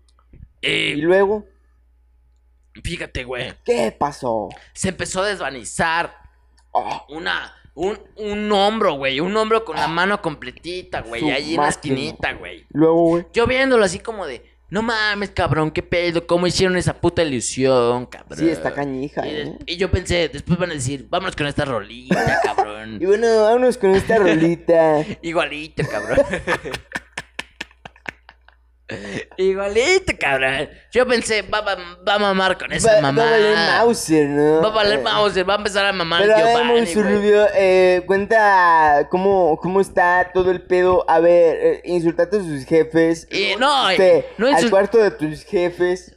[0.61, 1.45] Y Y luego,
[2.83, 4.49] fíjate, güey, ¿qué pasó?
[4.73, 6.15] se empezó a desvanizar
[6.73, 11.61] Ah, una, un, un hombro, güey, un hombro con la mano completita, güey, ahí en
[11.61, 12.65] la esquinita, güey.
[12.69, 13.25] luego, güey.
[13.33, 18.07] Yo viéndolo así como de, no mames, cabrón, qué pedo, cómo hicieron esa puta ilusión,
[18.07, 18.39] cabrón.
[18.39, 19.57] Sí, está cañija, Y, ¿eh?
[19.67, 22.97] y yo pensé, después van a decir, vámonos con esta rolita, cabrón.
[23.01, 25.05] Y bueno, vámonos con esta rolita.
[25.21, 26.17] Igualito, cabrón.
[29.37, 30.69] Igualito, cabrón.
[30.91, 31.75] Yo pensé, va, va,
[32.07, 33.27] va a mamar con esa Va, va mamá.
[33.27, 34.61] a valer Mauser, ¿no?
[34.61, 38.01] Va a valer Eh, Mauser, va a empezar a mamar el Pero a ver, eh,
[38.05, 41.03] cuenta cómo, cómo está todo el pedo.
[41.09, 43.27] A ver, eh, insultaste a sus jefes.
[43.31, 46.13] Y no, Fuiste no al cuarto de tus jefes.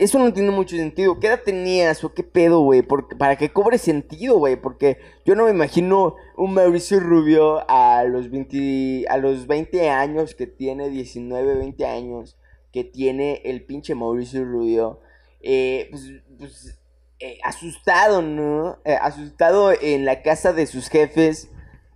[0.00, 1.20] Eso no tiene mucho sentido.
[1.20, 2.80] ¿Qué edad tenías o qué pedo, güey?
[3.18, 4.56] Para que cobre sentido, güey.
[4.56, 10.34] Porque yo no me imagino un Mauricio Rubio a los 20, a los 20 años
[10.34, 12.38] que tiene, 19, 20 años
[12.72, 15.00] que tiene el pinche Mauricio Rubio.
[15.42, 16.78] Eh, pues, pues,
[17.18, 18.78] eh, asustado, ¿no?
[18.86, 21.50] Eh, asustado en la casa de sus jefes.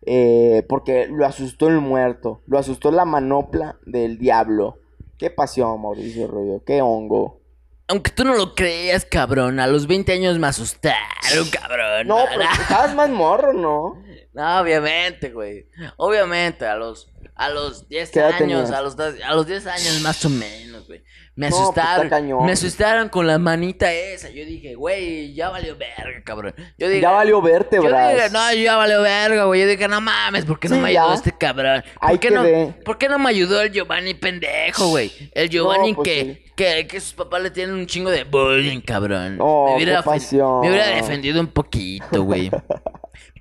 [0.06, 2.42] eh, porque lo asustó el muerto.
[2.46, 4.78] Lo asustó la manopla del diablo.
[5.16, 6.62] Qué pasión, Mauricio Rubio.
[6.66, 7.43] Qué hongo.
[7.88, 12.06] Aunque tú no lo creas, cabrón, a los 20 años me asustaron, cabrón.
[12.06, 14.02] No, pero estabas más morro, ¿no?
[14.34, 15.68] No, obviamente, güey.
[15.96, 20.00] Obviamente, a los, a los 10 ¿Qué edad años, a los, a los 10 años
[20.00, 21.04] más o menos, güey.
[21.36, 22.08] Me No, pues, asustaron.
[22.08, 22.44] cañón.
[22.44, 24.30] me asustaron con la manita esa.
[24.30, 26.52] Yo dije, güey, ya valió verga, cabrón.
[26.76, 28.08] Yo dije, Ya valió verte, Yo bro.
[28.08, 29.60] dije, no, ya valió verga, güey.
[29.60, 31.02] Yo dije, no mames, ¿por qué no Sí, me ya.
[31.02, 31.84] ayudó este cabrón?
[32.00, 32.74] ¿Por Ahí qué, no.
[32.84, 35.12] ¿Por qué no me ayudó el Giovanni pendejo, güey?
[35.32, 36.43] El Giovanni pues que, sí.
[36.54, 39.38] Que, que sus papás le tienen un chingo de bullying, cabrón.
[39.40, 42.50] Oh, me, hubiera me hubiera defendido un poquito, güey.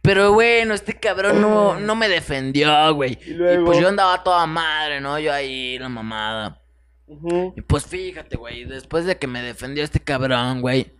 [0.02, 3.18] Pero bueno, este cabrón no, no me defendió, güey.
[3.26, 5.18] Y Y, pues yo andaba toda madre, ¿no?
[5.18, 6.62] Yo ahí, la mamada.
[7.56, 10.92] Y pues fíjate, güey, después de que me defendió este cabrón, güey.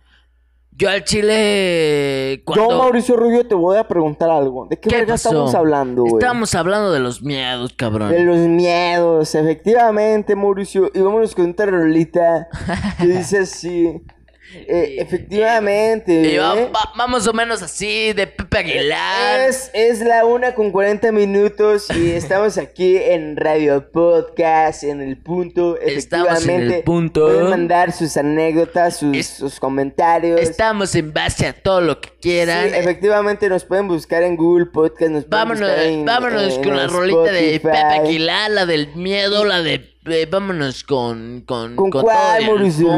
[0.76, 2.42] Yo al chile.
[2.44, 2.70] Cuando...
[2.70, 4.66] Yo, Mauricio Rubio, te voy a preguntar algo.
[4.66, 6.14] ¿De qué, ¿Qué verga estamos hablando, güey?
[6.14, 8.10] Estamos hablando de los miedos, cabrón.
[8.10, 10.90] De los miedos, efectivamente, Mauricio.
[10.92, 12.48] Y vámonos con una rolita
[12.98, 14.02] que dice así.
[14.56, 16.34] Eh, efectivamente.
[16.34, 16.38] ¿eh?
[16.38, 19.40] va- va más o menos así, de Pepe Aguilar.
[19.48, 25.16] Es, es la una con 40 minutos y estamos aquí en Radio Podcast, en el
[25.16, 25.76] punto.
[25.78, 27.26] Estamos en el Efectivamente, punto.
[27.26, 30.40] Pueden mandar sus anécdotas, sus, Es- sus comentarios.
[30.40, 32.68] Estamos en base a todo lo que quieran.
[32.70, 35.10] Sí, efectivamente, nos pueden buscar en Google Podcast.
[35.10, 37.60] Nos pueden Vámonos, buscar en- vámonos en con la rolita de.
[37.60, 39.93] Pepe Aguilar, la del miedo, la de...
[40.06, 41.42] eh, vámonos con...
[41.46, 42.88] ¿Con, ¿Con, todo cuál, el Mauricio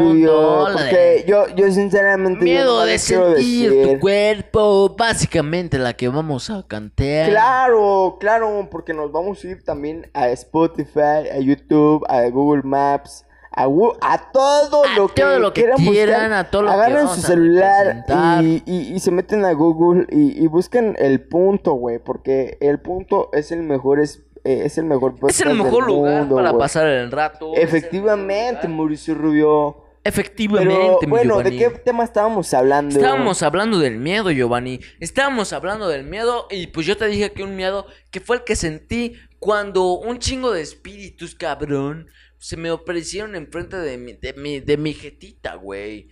[0.72, 2.40] Porque de yo, yo sinceramente...
[2.40, 3.92] yo Miedo no de sentir decir.
[3.94, 7.28] tu cuerpo, básicamente la que vamos a cantar.
[7.30, 13.24] Claro, claro, porque nos vamos a ir también a Spotify, a YouTube, a Google Maps,
[13.52, 13.64] a,
[14.02, 16.32] a todo A lo que todo lo que quieran quieran, buscar.
[16.34, 18.04] a todo lo que Agarren vamos su celular
[18.42, 22.80] y, y- y se meten a Google y, y busquen el punto, güey, porque el
[22.80, 26.36] punto es el mejor es, eh, es el mejor Es el del mejor lugar mundo,
[26.36, 26.60] para güey.
[26.60, 27.52] pasar el rato.
[27.54, 28.76] es el Efectivamente, lugar.
[28.78, 29.82] Mauricio Rubio.
[30.04, 31.58] Efectivamente, Pero mi bueno, ¿de Giovanni.
[31.58, 32.94] qué tema estábamos hablando?
[32.94, 34.78] Estábamos hablando del miedo, Giovanni.
[35.00, 38.44] Estábamos hablando del miedo y pues yo te dije que un miedo que fue el
[38.44, 42.06] que sentí cuando un chingo de espíritus, cabrón,
[42.38, 46.08] se me aparecieron enfrente de mi, de mi, de mi jetita, güey.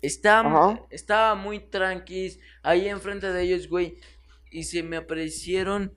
[0.00, 0.86] Estaba, Ajá.
[0.90, 3.96] estaba muy tranquis ahí enfrente de ellos, güey.
[4.50, 5.92] Y se me aparecieron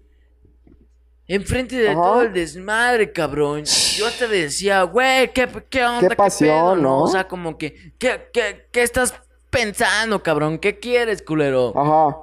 [1.27, 2.01] enfrente de Ajá.
[2.01, 3.63] todo el desmadre, cabrón.
[3.65, 6.15] Yo te decía, güey, ¿qué, qué onda?
[6.15, 7.03] pasión, pedo, ¿no?
[7.03, 9.13] O sea, como que, ¿qué, qué, qué estás
[9.49, 10.59] pensando, cabrón?
[10.59, 11.73] ¿Qué quieres, culero?
[11.77, 12.17] Ajá.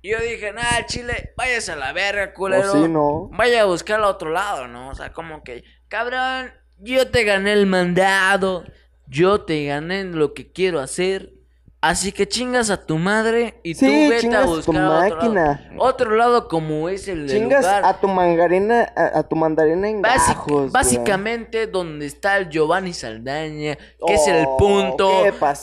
[0.00, 2.72] Y yo dije, nah, Chile, váyase a la verga, culero.
[2.72, 3.28] sí, ¿no?
[3.32, 4.90] Vaya a buscar al otro lado, ¿no?
[4.90, 8.64] O sea, como que, cabrón, yo te gané el mandado.
[9.10, 11.32] Yo te gané lo que quiero hacer.
[11.80, 15.14] Así que chingas a tu madre y Sí, tú vete a tu buscar a otro
[15.16, 15.44] máquina.
[15.70, 15.80] lado.
[15.84, 17.84] Otro lado como es el Chingas lugar.
[17.84, 20.70] a tu mangarina, a, a tu mandarina en Básic- gajos, güey.
[20.70, 25.08] básicamente donde está el Giovanni Saldaña, que es el Oh, punto.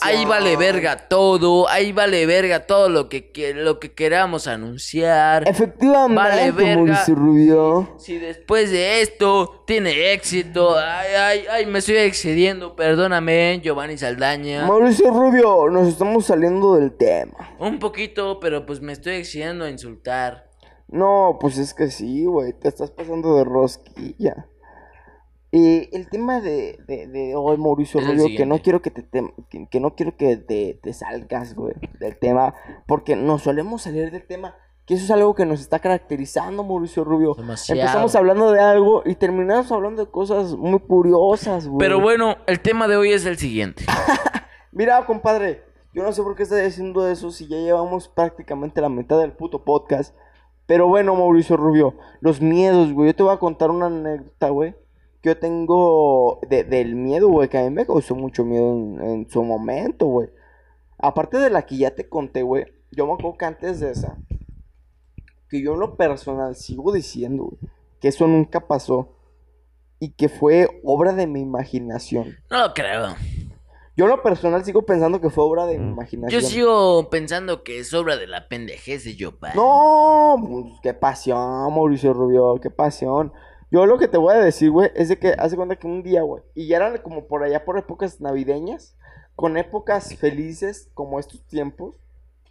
[0.03, 5.45] Ahí vale verga todo, ahí vale verga todo lo que, que- lo que queramos anunciar.
[5.45, 6.75] Efectivamente, Vale verga.
[6.77, 7.95] Mauricio Rubio.
[7.99, 14.65] Si después de esto tiene éxito, ay, ay, ay, me estoy excediendo, perdóname, Giovanni Saldaña.
[14.65, 17.55] Mauricio Rubio, nos estamos saliendo del tema.
[17.59, 20.49] Un poquito, pero pues me estoy excediendo a insultar.
[20.87, 24.47] No, pues es que sí, güey, te estás pasando de rosquilla.
[25.51, 29.09] Y el tema de, de, de hoy, Mauricio Es Rubio, que no quiero que te,
[29.09, 32.53] tem- que, que no quiero que te, te salgas, güey, del tema,
[32.87, 37.05] porque nos solemos salir del tema, que eso es algo que nos está caracterizando, Mauricio
[37.05, 37.35] Rubio.
[37.35, 37.79] Demasiado.
[37.79, 41.79] Empezamos hablando de algo y terminamos hablando de cosas muy curiosas, güey.
[41.79, 43.85] Pero bueno, el tema de hoy es el siguiente.
[44.73, 45.63] Mira, compadre,
[45.95, 49.31] yo no sé por qué estás diciendo eso si ya llevamos prácticamente la mitad del
[49.31, 50.13] puto podcast.
[50.67, 53.09] Pero bueno, Mauricio Rubio, los miedos, güey.
[53.09, 54.75] Yo te voy a contar una anécdota, güey.
[55.21, 59.01] Que yo tengo de- del miedo, güey, que a mí me causó mucho miedo en,
[59.01, 60.29] en su momento, güey.
[60.97, 62.65] Aparte de la que ya te conté, güey.
[62.91, 64.17] Yo me acuerdo que antes de esa,
[65.49, 69.11] que yo en lo personal sigo diciendo, güey, que eso nunca pasó.
[69.99, 72.35] Y que fue obra de mi imaginación.
[72.51, 73.15] No lo creo.
[73.97, 76.41] Yo en lo personal sigo pensando que fue obra de mi Yo imaginación.
[76.43, 79.55] sigo pensando que es obra de la pendejez de Giovanni.
[79.55, 83.31] No, pues, qué pasión, Mauricio Rubio, qué pasión.
[83.71, 86.03] Yo lo que te voy a decir, güey, es de que hace cuenta que un
[86.03, 88.97] día, güey, y ya eran como por allá por épocas navideñas,
[89.35, 91.95] con épocas felices como estos tiempos.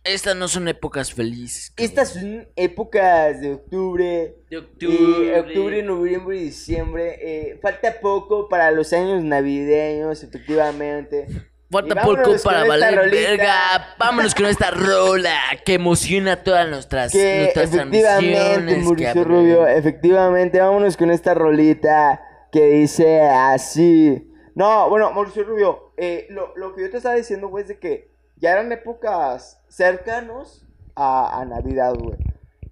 [0.05, 1.71] Estas no son épocas felices.
[1.71, 1.85] cabrón.
[1.90, 5.40] Estas son épocas de octubre, de octubre.
[5.40, 7.17] octubre, noviembre y diciembre.
[7.21, 11.27] eh, falta poco para los años navideños, efectivamente.
[11.71, 13.97] Falta poco para valer verga.
[13.99, 18.77] Vámonos con esta rola que emociona todas nuestras, Que nuestras efectivamente.
[18.77, 19.25] Mauricio.
[19.25, 22.21] Rubio, efectivamente, vámonos con esta rolita
[22.53, 24.31] que dice así.
[24.55, 27.79] No, bueno, Mauricio Rubio, eh, lo, lo que yo te estaba diciendo, güey, es de
[27.81, 32.18] que ya eran épocas cercanos a, a Navidad, güey.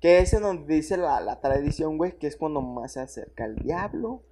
[0.01, 3.45] Que es en donde dice la, la tradición, güey, que es cuando más se acerca
[3.45, 4.23] el diablo.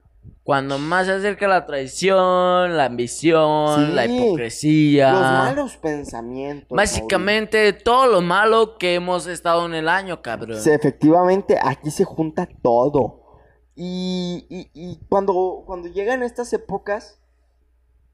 [0.42, 3.92] Cuando más se acerca la traición, la ambición, Sí.
[3.94, 5.12] la hipocresía.
[5.12, 6.76] Los malos pensamientos.
[6.76, 10.60] Básicamente todo lo malo que hemos estado en el año, cabrón.
[10.60, 13.22] Sí, efectivamente, aquí se junta todo.
[13.76, 17.19] Y, y- y cuando, cuando llegan estas épocas,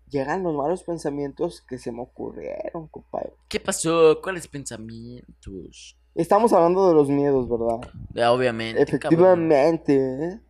[0.09, 3.33] llegan los malos pensamientos que se me ocurrieron, compadre.
[3.49, 4.21] ¿Qué pasó?
[4.23, 5.99] ¿Cuáles pensamientos?
[6.15, 7.81] Estamos hablando de los miedos, ¿verdad?
[8.15, 8.79] Ya, obviamente.
[8.99, 9.53] cabrón.
[9.53, 10.25] Efectivamente.
[10.25, 10.41] ¿eh?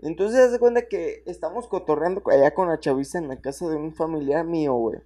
[0.00, 3.76] Entonces, haz de cuenta que estamos cotorreando allá con la chaviza en la casa de
[3.76, 4.98] un familiar mío, güey.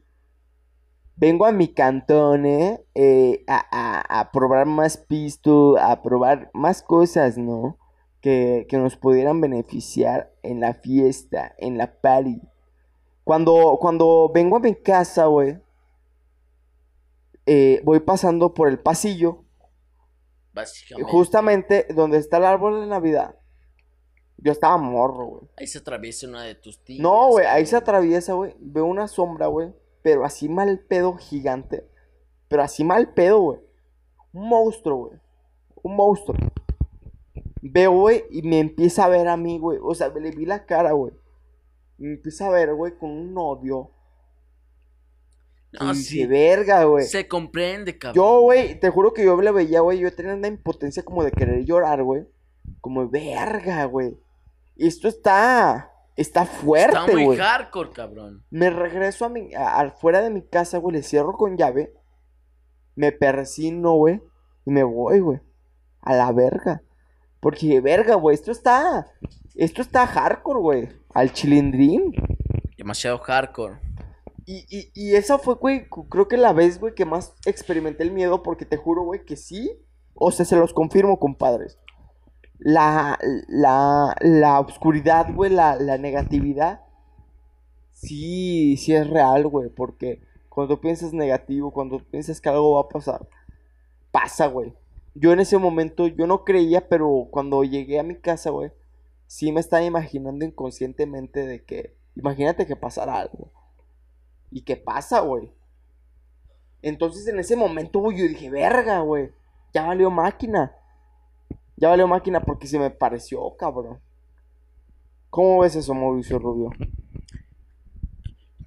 [1.17, 2.85] Vengo a mi cantón, ¿eh?
[2.95, 7.77] Eh, a, a- a probar más pisto, a probar más cosas, ¿no?
[8.21, 12.41] Que, que nos pudieran beneficiar en la fiesta, en la party.
[13.25, 15.59] Cuando, cuando vengo a mi casa, güey,
[17.47, 19.45] eh, voy pasando por el pasillo,
[20.53, 21.11] Básicamente.
[21.11, 23.37] justamente donde está el árbol de Navidad.
[24.39, 25.43] Yo estaba morro, güey.
[25.57, 27.01] Ahí se atraviesa una de tus tías.
[27.01, 28.55] No, güey, ahí se atraviesa, güey.
[28.59, 29.75] Veo una sombra, güey.
[30.03, 31.87] Pero así mal pedo gigante.
[32.49, 33.61] Pero así mal pedo, güey.
[34.33, 35.21] Un monstruo, güey.
[35.83, 36.39] Un monstruo.
[37.61, 39.79] Veo, güey, y me empieza a ver a mí, güey.
[39.83, 41.13] O sea, le vi la cara, güey.
[42.01, 43.91] Me empieza a ver, güey, con un odio.
[45.73, 46.15] No, sí.
[46.17, 47.05] dije, verga, güey.
[47.05, 48.15] Se comprende, cabrón.
[48.17, 49.99] Yo, güey, te juro que yo le veía, güey.
[50.01, 52.27] Yo tenía una impotencia como de querer llorar, güey.
[52.81, 54.19] Como, verga, güey.
[54.77, 55.87] Esto está.
[56.17, 57.39] Está Está fuerte, muy güey.
[57.39, 58.45] hardcore, cabrón.
[58.51, 61.95] Me regreso a mi, a- afuera de mi casa, güey, le cierro con llave,
[62.95, 64.21] me persino, güey,
[64.67, 65.41] y me voy, güey,
[66.03, 66.83] a la verga.
[67.39, 69.07] Porque, verga, güey, esto está,
[69.55, 72.13] esto está hardcore, güey, al chilindrín.
[72.77, 73.79] Demasiado hardcore.
[74.47, 78.11] Y, y, y esa fue, güey, creo que la vez, güey, que más experimenté el
[78.11, 79.71] miedo, porque te juro, güey, que sí,
[80.15, 81.79] o sea, se los confirmo, compadres.
[82.59, 83.19] La,
[83.49, 86.81] la, la oscuridad, güey, la, la negatividad,
[87.93, 92.89] sí, sí es real, güey, porque cuando piensas negativo, cuando piensas que algo va a
[92.89, 93.27] pasar,
[94.11, 94.75] pasa, güey.
[95.15, 98.73] Yo en ese momento, yo no creía, pero cuando llegué a mi casa, güey,
[99.31, 103.53] sí me estaba imaginando inconscientemente de que, imagínate que pasara algo.
[104.51, 105.53] ¿Y qué pasa, güey?
[106.83, 109.31] Entonces en ese momento, güey, yo dije, verga, güey,
[109.73, 110.75] ya valió máquina.
[111.77, 114.01] Ya valió máquina porque se me pareció, cabrón.
[115.31, 116.73] ¿Cómo ves eso, Mauricio Rubio?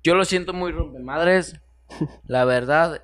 [0.01, 1.59] Yo lo siento muy rompemadres,
[2.25, 3.03] la verdad.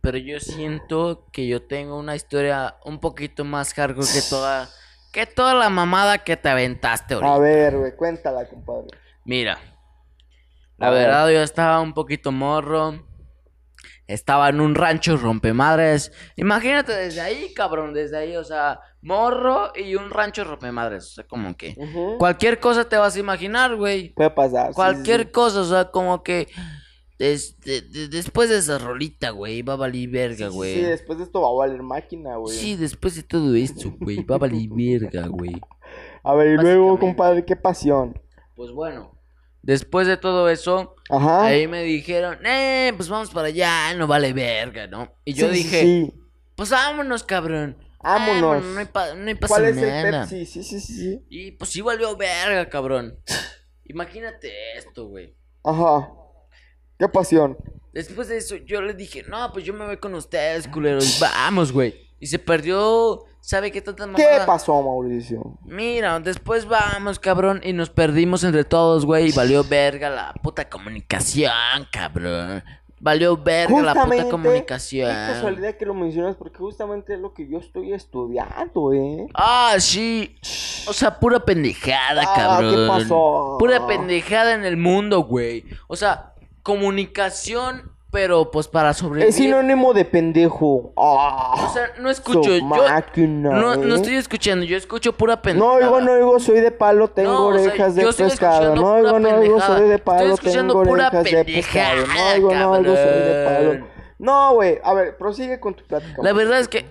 [0.00, 4.68] Pero yo siento que yo tengo una historia un poquito más hardcore que toda,
[5.18, 7.34] que toda la mamada que te aventaste ahorita.
[7.34, 8.96] A ver, güey, cuéntala, compadre.
[9.24, 9.58] Mira,
[10.76, 11.06] la ver.
[11.06, 13.04] verdad yo estaba un poquito morro.
[14.06, 16.12] Estaba en un rancho rompemadres.
[16.36, 21.04] Imagínate desde ahí, cabrón, desde ahí, o sea, morro y un rancho rompemadres.
[21.04, 21.76] O sea, como que
[22.18, 24.14] cualquier cosa te vas a imaginar, güey.
[24.14, 24.68] Puede pasar.
[24.68, 25.32] sí, Cualquier sí.
[25.32, 26.46] cosa, o sea, como que
[27.18, 30.74] de- de- después de esa rolita, güey, va a valer verga, sí, güey.
[30.74, 32.56] sí, después de esto va a valer máquina, güey.
[32.56, 35.52] Sí, después de todo esto, güey, va a valer verga, güey.
[36.22, 38.20] A ver, y luego, compadre, qué pasión.
[38.54, 39.18] Pues bueno,
[39.62, 41.46] después de todo eso, Ajá.
[41.46, 45.12] ahí me dijeron, eh, pues vamos para allá, no vale verga, ¿no?
[45.24, 46.12] Y yo Sí, dije, sí.
[46.56, 47.76] pues vámonos, cabrón.
[48.02, 48.64] Vámonos.
[48.64, 50.10] no hay, pa- no hay pasa ¿Cuál es el.
[50.12, 50.46] Pepsi?
[50.46, 51.24] Sí, sí, sí, sí.
[51.28, 53.18] Y pues sí valió verga, cabrón.
[53.86, 55.34] Imagínate esto, güey.
[55.64, 56.12] Ajá.
[56.98, 57.56] Qué pasión.
[57.92, 61.18] Después de eso, yo le dije, no, pues yo me voy con ustedes, culeros.
[61.20, 61.94] Vamos, güey.
[62.20, 64.40] Y se perdió, ¿sabe qué tanta mamada?
[64.40, 65.56] ¿Qué pasó, Mauricio?
[65.64, 70.68] Mira, después vamos, cabrón, y nos perdimos entre todos, güey, y valió verga la puta
[70.68, 71.52] comunicación,
[71.92, 72.62] cabrón.
[73.00, 75.08] Valió verga la puta Justamente, Qué comunicación.
[75.10, 79.28] casualidad que lo mencionas porque justamente es lo que yo estoy estudiando, ¿eh?
[79.34, 80.36] Ah, sí.
[80.88, 82.74] O sea, pura pendejada, Ah, cabrón.
[82.74, 83.56] ¿qué pasó?
[83.60, 85.64] Pura pendejada en el mundo, güey.
[85.86, 86.34] O sea,
[86.68, 89.28] comunicación, pero pues para sobrevivir.
[89.30, 90.92] Es sinónimo de pendejo.
[90.96, 92.42] Ah, O sea, no escucho.
[92.56, 93.96] Yo máquina, no, no ¿eh?
[93.96, 95.72] estoy escuchando, yo escucho pura No pendejada.
[95.74, 98.74] oigo, no oigo, soy de palo, tengo No, o sea, orejas de pescado.
[98.76, 102.06] No oigo, no oigo, soy de palo, tengo orejas de pescado.
[102.06, 103.86] No oigo, no oigo, soy de palo.
[104.18, 106.20] No, güey, a ver, prosigue con tu plática.
[106.22, 106.84] La verdad es que,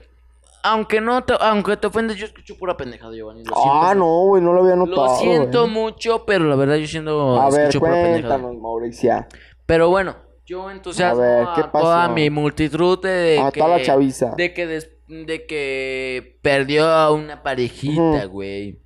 [0.63, 3.43] aunque no te, aunque te ofendes, yo escucho pura pendejada, Giovanni.
[3.43, 3.71] Lo siento.
[3.81, 5.07] Ah, no, güey, no lo había notado.
[5.07, 8.35] Lo siento mucho, pero la verdad yo siento A ver, escucho pura pendejada.
[8.39, 9.27] cuéntanos, Mauricia.
[9.67, 13.77] Pero bueno, yo entusiasmo A a, ver, ¿qué toda mi multitud de A que, toda
[13.77, 14.33] la chaviza.
[14.35, 18.79] de que des- de que perdió a una parejita, güey.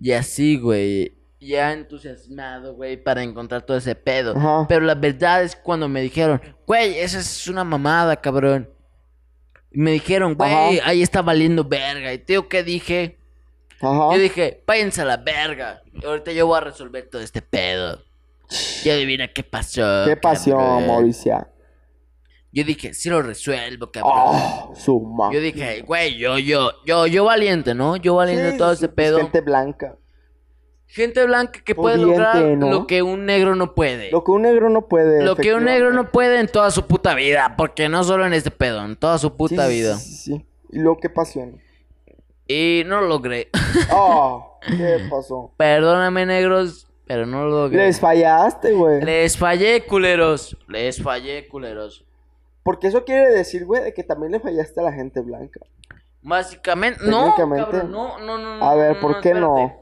[0.00, 1.18] Y así, güey.
[1.40, 4.34] Ya entusiasmado, güey, para encontrar todo ese pedo.
[4.68, 8.70] Pero la verdad es cuando me dijeron, güey, esa es una mamada, cabrón.
[9.72, 12.12] Y me dijeron, güey, ahí está valiendo verga.
[12.12, 13.18] Y tío, ¿qué dije?
[13.80, 15.82] Yo dije, váyanse a la verga.
[15.92, 17.98] Y ahorita yo voy a resolver todo este pedo.
[18.84, 20.04] Y adivina qué pasó.
[20.06, 20.86] Qué pasión, cabrón.
[20.86, 21.48] Mauricia.
[22.54, 24.12] Yo dije, sí lo resuelvo, cabrón.
[24.14, 25.36] Ah, su madre.
[25.36, 27.96] Yo dije, güey, yo, yo, yo, yo valiente, ¿no?
[27.96, 29.18] Yo valiente Sí, todo ese pues, pedo.
[29.18, 29.96] Gente blanca.
[30.86, 32.70] Gente blanca que puede Pudiente, lograr ¿no?
[32.70, 34.10] lo que un negro no puede.
[34.10, 35.24] Lo que un negro no puede.
[35.24, 37.54] Lo que un negro no puede en toda su puta vida.
[37.56, 39.96] Porque no solo en este pedo, en toda su puta Sí, vida.
[39.96, 40.46] Sí, sí.
[40.70, 41.58] ¿Y luego qué pasión?
[42.46, 43.48] Y no lo logré.
[43.90, 45.54] Oh, ¿qué pasó?
[45.56, 47.86] Perdóname, negros, pero no lo logré.
[47.86, 49.00] Les fallaste, güey.
[49.02, 50.56] Les fallé, culeros.
[50.68, 52.04] Les fallé, culeros.
[52.62, 55.60] Porque eso quiere decir, güey, de que también le fallaste a la gente blanca.
[56.22, 58.64] Básicamente, no, cabrón, no, no, no, no.
[58.64, 59.76] A ver, ¿por qué no?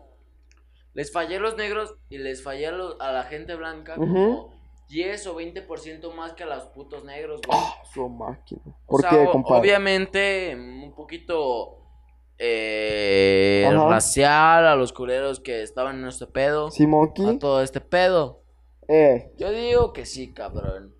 [0.94, 4.52] Les fallé a los negros y les fallé a, los- a la gente blanca como
[4.88, 7.58] 10 o 20% más que a los putos negros, güey.
[7.92, 8.62] Su máquina.
[8.66, 9.60] O ¿Por sea, qué, o- compadre?
[9.60, 11.79] obviamente un poquito
[12.42, 18.42] eh, racial a los culeros que estaban en este pedo, ¿Sí, a todo este pedo.
[18.88, 20.94] Eh, Yo digo que sí, cabrón.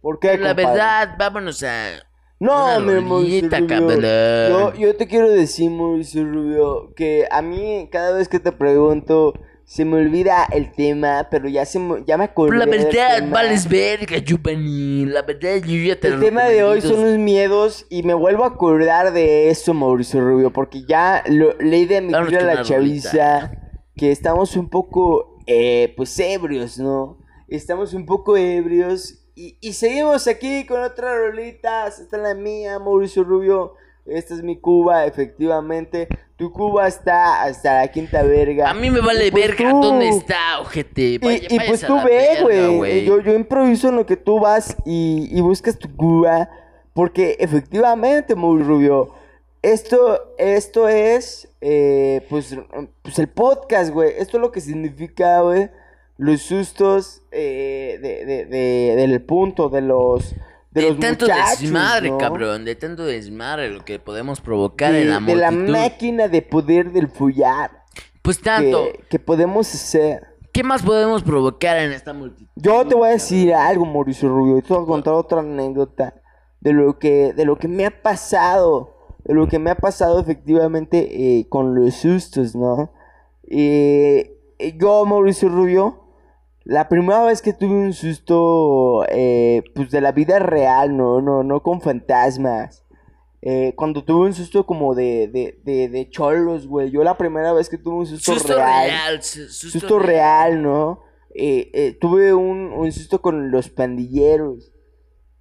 [0.00, 0.64] ¿por qué, La compadre?
[0.66, 2.02] verdad, vámonos a
[2.38, 3.66] No, mi Mauricio Rubio.
[3.66, 4.02] cabrón.
[4.02, 9.34] Yo, yo te quiero decir, Mauricio Rubio, que a mí cada vez que te pregunto
[9.68, 13.68] se me olvida el tema, pero ya se me, ya me acordé La verdad, vales
[13.68, 15.04] verga, Giovanni.
[15.04, 18.44] La verdad, yo ya te El tema de hoy son los miedos y me vuelvo
[18.44, 23.52] a acordar de eso, Mauricio Rubio, porque ya lo, leí de admitir a la chaviza
[23.94, 27.18] que estamos un poco, eh, pues, ebrios, ¿no?
[27.46, 31.98] Estamos un poco ebrios y, y seguimos aquí con otras rolitas.
[31.98, 33.74] Esta es la mía, Mauricio Rubio.
[34.08, 36.08] Esta es mi Cuba, efectivamente.
[36.36, 38.70] Tu Cuba está hasta la quinta verga.
[38.70, 41.02] A mí me vale pues verga tú- dónde está, ojete.
[41.02, 43.04] y, Vaya- y váyase pues tú ve, güey.
[43.04, 46.48] Yo, yo improviso en lo que tú vas y, y buscas tu Cuba.
[46.94, 49.14] Porque efectivamente, muy rubio.
[49.62, 52.56] Esto, esto es, eh, pues,
[53.02, 54.12] pues el podcast, güey.
[54.18, 55.68] Esto es lo que significa, güey.
[56.16, 60.34] Los sustos eh, de, de, de- del punto, de los,
[60.70, 62.18] de, De los tanto desmadre, ¿no?
[62.18, 62.64] cabrón.
[62.64, 65.72] De tanto desmadre lo que podemos provocar De, en la de la multitud.
[65.78, 67.84] máquina de poder del follar
[68.22, 68.84] Pues tanto.
[68.92, 70.26] que, que podemos hacer.
[70.52, 72.50] ¿Qué más podemos provocar en esta multitud?
[72.56, 74.58] Yo te voy a decir algo, Mauricio Rubio.
[74.58, 76.14] y Te voy a contar otra anécdota
[76.60, 78.94] de lo que, de lo que me ha pasado.
[79.24, 82.90] De lo que me ha pasado efectivamente eh, con los sustos, ¿no?
[83.46, 84.36] Eh,
[84.78, 86.00] yo, Mauricio Rubio,
[86.68, 91.22] la primera vez que tuve un susto, eh, pues de la vida real, ¿no?
[91.22, 92.84] No, no con fantasmas.
[93.40, 96.90] Eh, cuando tuve un susto como de, de, de, de cholos, güey.
[96.90, 99.22] Yo la primera vez que tuve un susto, Susto real real.
[99.22, 101.00] su- Susto, susto real, ¿no?
[101.34, 104.70] Eh, tuve un, un susto con los pandilleros.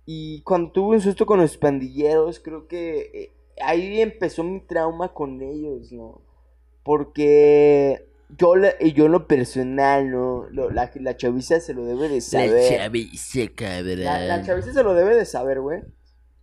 [0.06, 5.42] Y cuando tuve un susto con los pandilleros, creo que ahí empezó mi trauma con
[5.42, 6.22] ellos, ¿no?
[6.84, 10.48] Porque yo, y yo en lo personal, ¿no?
[10.52, 12.78] Lo- la, la chaviza se lo debe de La saber.
[12.78, 14.04] chaviza, cabrón.
[14.04, 15.82] La, la chaviza se lo debe de saber, güey.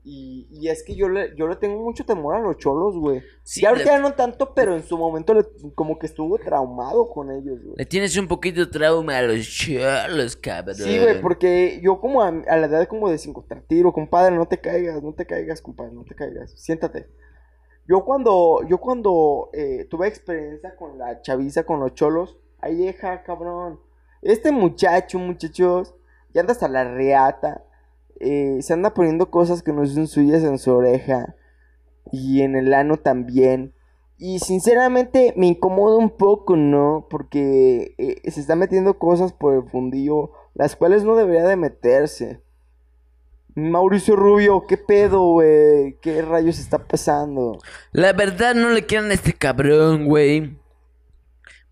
[0.07, 3.23] Y, y es que yo le, yo le tengo mucho temor a los cholos, güey.
[3.43, 7.09] Sí, y ahorita ya no tanto, pero en su momento le- como que estuvo traumado
[7.09, 7.75] con ellos, güey.
[7.79, 10.75] Le tienes un poquito de trauma a los cholos, cabrón.
[10.75, 14.47] Sí, güey, porque yo como a, a la edad como de 5 tiro, compadre, no
[14.47, 17.09] te caigas, no te caigas, compadre, no te caigas, siéntate.
[17.87, 23.23] Yo cuando, yo cuando eh, tuve experiencia con la chaviza, con los cholos, ahí deja,
[23.23, 23.81] cabrón.
[24.23, 25.95] Este muchacho, muchachos,
[26.33, 27.63] ya anda hasta la reata,
[28.21, 31.35] eh, se anda poniendo cosas que no son suyas en su oreja
[32.11, 33.75] y en el ano también.
[34.17, 37.07] Y sinceramente me incomoda un poco, ¿no?
[37.11, 42.44] Porque eh, se está metiendo cosas por el fundillo, las cuales no debería de meterse.
[43.55, 45.97] Mauricio Rubio, ¿qué pedo, güey?
[46.01, 47.59] ¿Qué rayos está pasando?
[47.93, 50.57] La verdad, no le quieran a este cabrón, güey.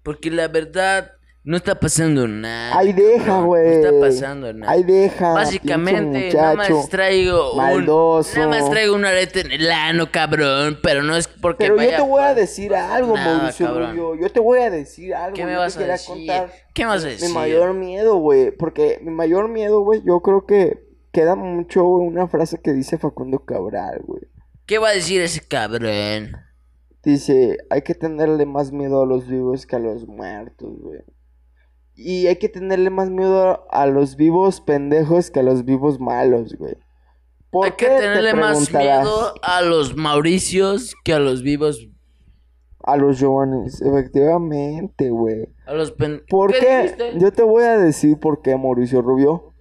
[0.04, 1.12] Porque la verdad,
[1.44, 2.78] no está pasando nada.
[2.78, 3.64] Ahí deja, güey.
[3.64, 4.70] No está pasando nada.
[4.70, 5.32] Ahí deja.
[5.32, 7.56] Básicamente, nada más traigo un...
[7.56, 8.38] maldoso.
[8.38, 10.78] Nada más traigo un arete en el ano, cabrón.
[10.80, 13.96] Pero no es porque Pero yo te voy a decir algo, nada, Mauricio cabrón.
[13.96, 14.14] Rubio.
[14.22, 15.34] Yo te voy a decir algo.
[15.34, 16.06] ¿Qué me vas a decir?
[16.06, 17.34] contar ¿Qué me vas a Mi decir?
[17.34, 18.52] mayor miedo, güey.
[18.52, 23.44] Porque mi mayor miedo, güey, yo creo que queda mucho una frase que dice Facundo
[23.44, 24.22] Cabral, güey.
[24.66, 26.32] ¿Qué va a decir ese cabrón?
[27.04, 31.00] Dice, hay que tenerle más miedo a los vivos que a los muertos, güey.
[31.94, 36.54] Y hay que tenerle más miedo a los vivos pendejos que a los vivos malos,
[36.56, 36.76] güey.
[37.50, 37.90] ¿Por Hay que qué?
[37.90, 41.88] Te tenerle más miedo a los Mauricios que a los vivos.
[42.84, 45.48] A los jóvenes, efectivamente, güey.
[45.66, 46.22] A los pen...
[46.28, 46.82] ¿Por qué?
[46.82, 47.18] dijiste?
[47.18, 49.51] Yo te voy a decir por qué, Mauricio Rubio.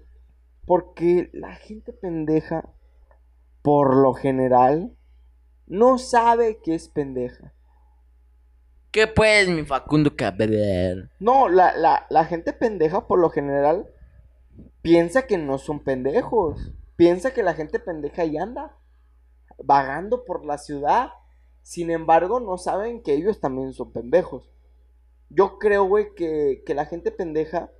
[0.65, 2.69] Porque la gente pendeja,
[3.62, 4.96] por lo general,
[5.67, 7.54] no sabe que es pendeja.
[8.92, 11.10] ¿Qué pues, mi Facundo cabrón?
[11.19, 13.90] No, la, la, la gente pendeja, por lo general,
[14.81, 16.73] piensa que no son pendejos.
[16.98, 18.77] Piensa que la gente pendeja ahí anda,
[19.58, 21.12] vagando por la ciudad.
[21.62, 24.52] Sin embargo, no saben que ellos también son pendejos.
[25.29, 27.71] Yo creo, güey, que, que la gente pendeja.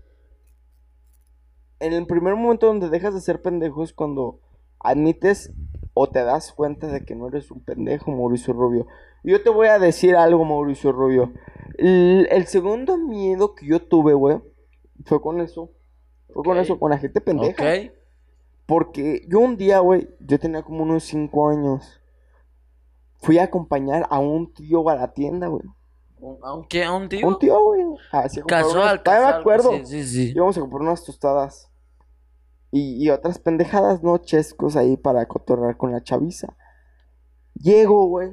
[1.82, 4.40] En el primer momento donde dejas de ser pendejo es cuando
[4.80, 5.52] admites
[5.96, 8.86] o te das cuenta de que no eres un pendejo, Mauricio Rubio.
[9.24, 11.34] Yo te voy a decir algo, Mauricio Rubio.
[11.78, 14.38] El, el segundo miedo que yo tuve, güey,
[15.06, 15.72] fue con eso.
[16.32, 17.64] Fue con eso, con la gente pendeja.
[17.64, 17.92] Ok.
[18.68, 22.00] Porque yo un día, güey, yo tenía como unos 5 años.
[23.18, 25.64] Fui a acompañar a un tío a la tienda, güey.
[26.44, 27.28] Aunque a un tío.
[27.28, 27.84] Un tío, güey.
[28.12, 29.34] Así a Casual, Todavía casual.
[29.34, 29.72] me acuerdo.
[29.72, 30.32] Sí, sí, sí.
[30.36, 31.71] Íbamos a comprar unas tostadas.
[32.72, 34.18] Y, y otras pendejadas, ¿no?
[34.18, 36.56] Chescos ahí para cotorrear con la chaviza.
[37.56, 38.30] Llego, güey.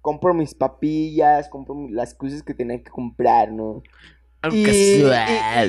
[0.00, 3.82] Compro mis papillas, compro las cosas que tenía que comprar, ¿no?
[4.52, 4.64] Y,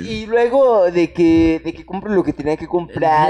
[0.07, 3.29] y- luego de que, de que compro lo que tenía que comprar,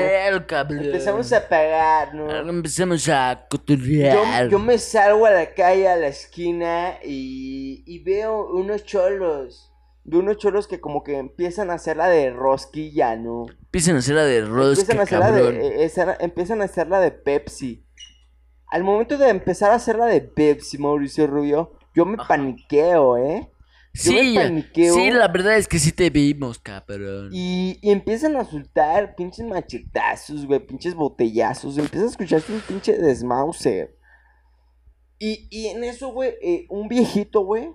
[0.85, 2.31] empezamos a pagar, ¿no?
[2.49, 4.47] Empezamos a Yo, cotorrear.
[4.47, 9.72] yo me salgo a la calle, a la esquina, y, y veo unos cholos.
[10.05, 13.45] Veo unos cholos que como que empiezan a hacer la de rosquilla, ¿no?
[13.61, 15.53] Empiezan a hacer la de rosca, Empiezan a hacer la cabrón.
[15.59, 17.85] de, eh, esa- empiezan a hacer la de Pepsi.
[18.69, 22.27] Al momento de empezar a hacer la de Pepsi, Mauricio Rubio, yo me Ajá.
[22.27, 23.49] paniqueo, ¿eh?
[23.93, 24.93] Yo me Sí, paniqueo.
[24.95, 27.29] sí, la verdad es que sí te vimos, cabrón.
[27.31, 31.77] Y, y empiezan a soltar pinches machetazos, güey, pinches botellazos.
[31.77, 33.95] Empiezas a escucharse un pinche desmauser.
[35.19, 37.69] Y, y en eso, güey, eh, un viejito, güey,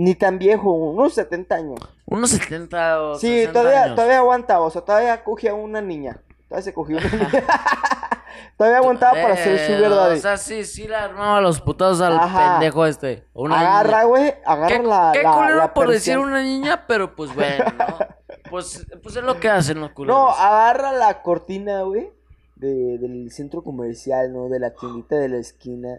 [0.00, 1.80] ni tan viejo, unos 70 años.
[2.06, 3.96] Unos 70 o Sí, 60 todavía, años.
[3.96, 6.20] todavía aguantaba, o sea, todavía cogía una niña.
[6.48, 7.30] Todavía se cogió una niña.
[8.56, 10.12] todavía aguantaba para ser su Eh, verdad.
[10.12, 12.52] O sea, sí, sí le armaba los putados al Ajá.
[12.60, 13.24] pendejo este.
[13.34, 15.10] Una Agarra, güey, agarra Qué, la.
[15.12, 17.86] qué la- culero la por decir una niña, pero pues bueno, ¿no?
[18.50, 20.16] Pues, pues es lo que hacen los culeros.
[20.16, 22.10] No, agarra la cortina, güey,
[22.56, 24.48] de, del centro comercial, ¿no?
[24.48, 25.98] De la tiendita de la esquina.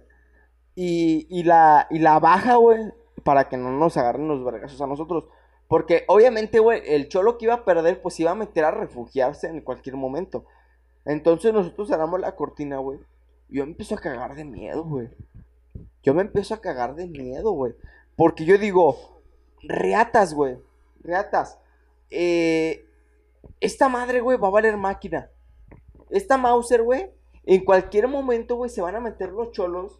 [0.73, 2.79] Y, y la, y la baja, güey,
[3.23, 5.25] para que no nos agarren los vergazos a nosotros.
[5.67, 9.47] Porque obviamente, güey, el cholo que iba a perder, pues iba a meter a refugiarse
[9.47, 10.45] en cualquier momento.
[11.05, 12.99] Entonces nosotros cerramos la cortina, güey.
[13.49, 15.09] Yo me empiezo a cagar de miedo, güey.
[16.03, 17.73] Yo me empiezo a cagar de miedo, güey.
[18.15, 19.21] Porque yo digo,
[19.61, 20.57] reatas, güey.
[21.01, 21.59] Reatas.
[22.09, 22.85] Eh,
[23.59, 25.29] esta madre, güey, va a valer máquina.
[26.09, 27.11] Esta Mauser, güey,
[27.45, 29.99] en cualquier momento, güey, se van a meter los cholos.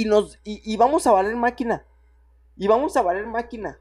[0.00, 0.38] Y nos.
[0.44, 1.84] Y, vamos a valer máquina.
[2.56, 3.78] Y vamos a valer máquina.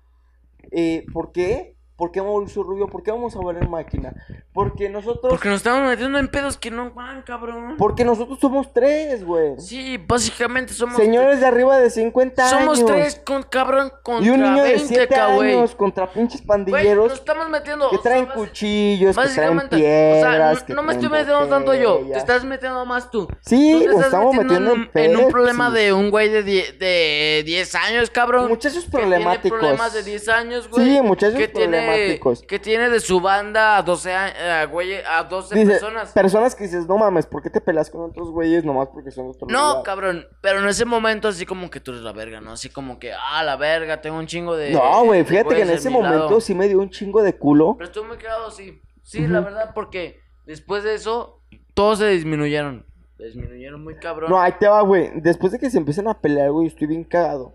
[0.70, 1.78] Eh, ¿Por qué?
[2.00, 2.88] ¿Por qué Mauricio Rubio?
[2.88, 4.14] ¿Por qué vamos a valer máquina?
[4.54, 5.30] Porque nosotros.
[5.30, 7.76] Porque nos estamos metiendo en pedos que no van, cabrón.
[7.78, 9.60] Porque nosotros somos tres, güey.
[9.60, 10.96] Sí, básicamente somos.
[10.96, 12.90] Señores de arriba de 50 Somos años.
[12.90, 15.58] tres con cabrón contra Y un niño de 20, 7 ca, güey.
[15.58, 17.90] años contra pinches pandilleros nos estamos metiendo.
[17.90, 20.58] que o sea, traen cuchillos, que traen piedras.
[20.58, 23.28] o sea, no, no me estoy traen metiendo tanto yo, te estás metiendo más tú.
[23.42, 26.44] Sí, Tú te nos estás estamos metiendo en, en, un problema de un güey de,
[26.44, 28.48] die- de 10 años, cabrón.
[28.48, 29.60] Muchachos que tiene problemáticos.
[29.60, 30.86] problemas de 10 años, güey.
[30.86, 32.42] Sí, muchachos que tiene, problemáticos.
[32.44, 36.12] Que tiene de su banda a 12, a- a, güey, a 12 Dice, personas.
[36.12, 39.26] personas que dices, no mames, ¿por qué te peleas con otros güeyes nomás porque son
[39.26, 42.12] de otro No, lugar?" cabrón, pero en ese momento así como que tú eres la
[42.14, 42.52] verga, ¿no?
[42.54, 44.72] Así como que, ah, la verga, tengo un chingo de...
[44.72, 46.42] No, güey, fíjate que en ese momento lado.
[46.42, 47.76] sí me dio un chingo de culo.
[47.78, 48.82] Pero estuve muy quedado, sí.
[49.04, 51.42] Sí, la verdad, porque después de eso,
[51.74, 52.86] todos se disminuyeron.
[53.18, 54.30] Disminuyeron muy cabrón.
[54.30, 55.10] No, ahí te va, güey.
[55.16, 57.54] Después de que se empiezan a pelear, güey, estoy bien cagado.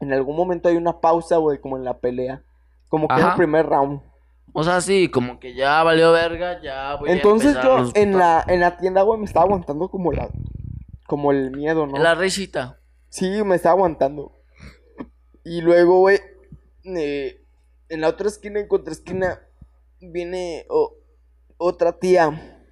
[0.00, 2.42] En algún momento hay una pausa, güey, como en la pelea.
[2.94, 3.30] Como que es Ajá.
[3.32, 4.00] el primer round.
[4.52, 7.96] O sea, sí, como que ya valió verga, ya voy a Entonces empezar yo los
[7.96, 10.30] en la, en la tienda, güey, me estaba aguantando como la...
[11.08, 11.98] Como el miedo, ¿no?
[11.98, 12.78] La risita.
[13.08, 14.30] Sí, me estaba aguantando.
[15.42, 16.20] Y luego, güey,
[16.84, 17.44] eh,
[17.88, 19.40] en la otra esquina, en contraesquina,
[20.00, 20.68] viene
[21.56, 22.62] otra tía.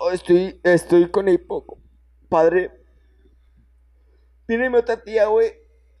[0.00, 1.82] Oh, estoy, estoy con el poco.
[2.28, 2.70] Padre.
[4.46, 5.54] Viene mi otra tía, güey.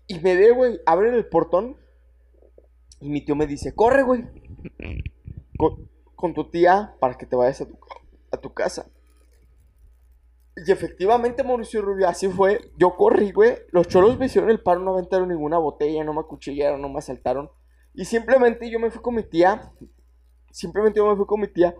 [0.06, 0.80] Y me ve, güey.
[0.86, 1.76] Abre el portón.
[3.04, 4.24] Y mi tío me dice, corre, güey.
[6.16, 7.78] Con, tu tía para que te vayas a tu,
[8.32, 8.86] a tu casa.
[10.56, 12.72] Y efectivamente, Mauricio Rubio, así fue.
[12.78, 13.58] Yo corrí, güey.
[13.72, 17.00] Los cholos me hicieron el paro, no aventaron ninguna botella, no me acuchillaron, no me
[17.00, 17.50] asaltaron.
[17.92, 19.70] Y simplemente yo me fui con mi tía.
[20.50, 21.74] Simplemente yo me fui con mi tía.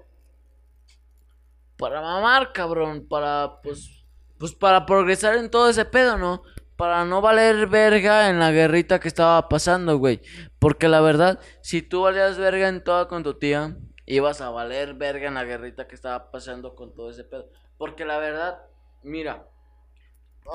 [1.79, 3.07] Para mamar, cabrón.
[3.09, 4.05] Para, pues,
[4.39, 6.43] pues para progresar en todo ese pedo, ¿no?
[6.77, 10.21] Para no valer verga en la guerrita que estaba pasando, güey.
[10.59, 14.95] Porque la verdad, si tú valías verga en toda con tu tía, ibas a valer
[14.95, 17.49] verga en la guerrita que estaba pasando con todo ese pedo.
[17.79, 18.59] Porque la verdad,
[19.03, 19.47] mira,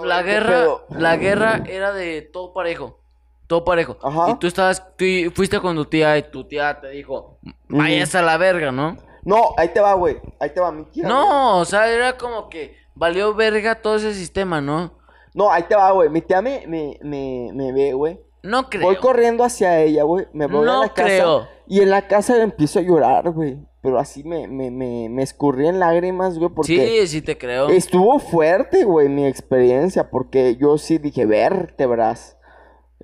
[0.04, 0.86] la Ay, guerra, pedo.
[0.90, 3.00] la guerra era de todo parejo.
[3.48, 3.98] Todo parejo.
[4.04, 4.30] Ajá.
[4.32, 7.40] Y tú estabas, tú fuiste con tu tía y tu tía te dijo,
[7.70, 8.98] vayas a la verga, ¿no?
[9.24, 10.18] No, ahí te va, güey.
[10.40, 11.04] Ahí te va mi tía.
[11.04, 11.16] güey.
[11.16, 14.99] No, o sea, era como que valió verga todo ese sistema, ¿no?
[15.40, 16.10] No, ahí te va, güey.
[16.10, 18.20] Mi tía me, me, me, me ve, güey.
[18.44, 18.84] No creo.
[18.84, 20.28] Voy corriendo hacia ella, güey.
[20.34, 21.04] Me voy a No la casa.
[21.04, 21.48] creo.
[21.68, 23.58] Y en la casa empiezo a llorar, güey.
[23.82, 27.70] pero así me, me, me, me escurrían lágrimas, güey, porque Sí, sí te creo.
[27.70, 32.38] estuvo fuerte, güey, mi experiencia, porque yo sí dije, vértebras.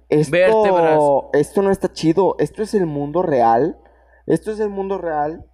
[0.09, 0.99] Esto, Vértebras.
[1.33, 3.77] esto no está chido, esto es el mundo real,
[4.27, 5.45] esto es el mundo real.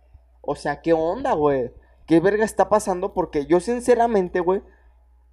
[0.42, 1.72] O sea, ¿qué onda, güey?
[2.08, 3.14] ¿Qué verga está pasando?
[3.14, 4.62] Porque yo sinceramente, güey,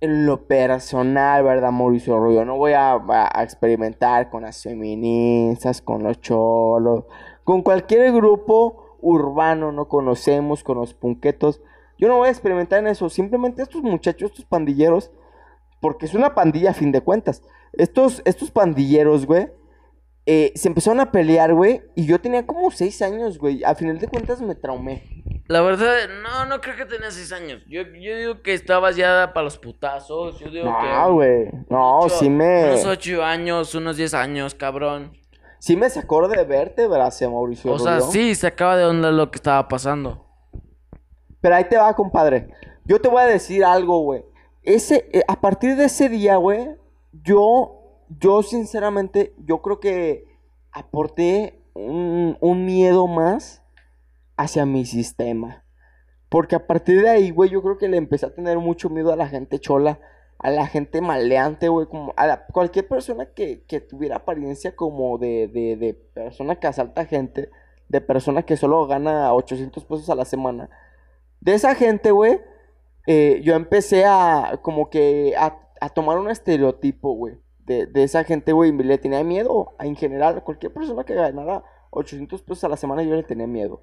[0.01, 2.45] en lo personal, ¿verdad, Mauricio Rubio?
[2.45, 3.01] No voy a,
[3.43, 7.05] experimentar con las feministas, con los cholos,
[7.45, 11.61] con cualquier grupo urbano no conocemos, con los punquetos.
[11.99, 13.09] Yo no voy a experimentar en eso.
[13.09, 15.11] Simplemente estos muchachos, estos pandilleros,
[15.81, 17.43] porque es una pandilla a fin de cuentas.
[17.73, 19.49] Estos, estos pandilleros, güey,
[20.27, 23.65] eh, se empezaron a pelear, güey, y yo tenía como seis años, güey.
[23.65, 25.03] A final de cuentas me traumé.
[25.49, 27.63] La verdad, no, no creo que tenías seis años.
[27.67, 30.39] Yo, yo digo que estabas ya para los putazos.
[30.39, 31.13] Yo digo No, que.
[31.13, 31.49] güey.
[31.71, 32.67] No, ocho- sí me...
[32.73, 35.17] Unos ocho años, unos diez años, cabrón.
[35.59, 38.13] Sí me sacó de vértebras, Mauricio O sea, Rubio.
[38.13, 40.27] sí, se acaba de onda lo que estaba pasando.
[41.41, 42.51] Pero ahí te va, compadre.
[42.85, 44.25] Yo te voy a decir algo, güey.
[44.63, 46.77] Ese, eh, a partir de ese día, güey,
[47.25, 47.81] yo,
[48.21, 50.25] yo sinceramente, yo creo que
[50.73, 53.63] aporté un, un miedo más
[54.39, 55.65] hacia mi sistema.
[56.31, 59.13] Porque a partir de ahí, güey, yo creo que le empecé a tener mucho miedo
[59.13, 60.01] a la gente chola,
[60.39, 65.49] a la gente maleante, güey, como a cualquier persona que, que tuviera apariencia como de,
[65.49, 67.51] de, de persona que asalta gente,
[67.89, 70.71] de persona que solo gana 800 pesos a la semana.
[71.41, 72.41] De esa gente, güey,
[73.07, 78.23] eh, yo empecé a como que a, a tomar un estereotipo, güey, de, de esa
[78.25, 82.43] gente, güey, y le tenía miedo a, en general, a cualquier persona que ganara 800
[82.43, 83.83] pesos a la semana, yo le tenía miedo.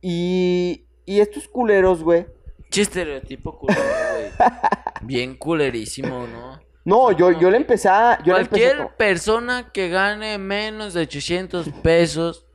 [0.00, 2.26] Y, y estos culeros, güey,
[2.70, 3.80] Che estereotipo culero,
[4.12, 4.30] güey.
[5.02, 6.60] Bien culerísimo, ¿no?
[6.84, 8.22] no, yo, yo le empecé a...
[8.24, 12.46] Yo le empecé a Cualquier persona que gane menos de 800 pesos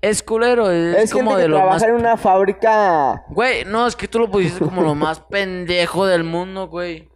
[0.00, 0.70] es culero.
[0.70, 1.82] Es, es como gente que de lo trabaja más.
[1.84, 3.24] en una fábrica...
[3.28, 7.08] Güey, no, es que tú lo pusiste como lo más pendejo del mundo, güey.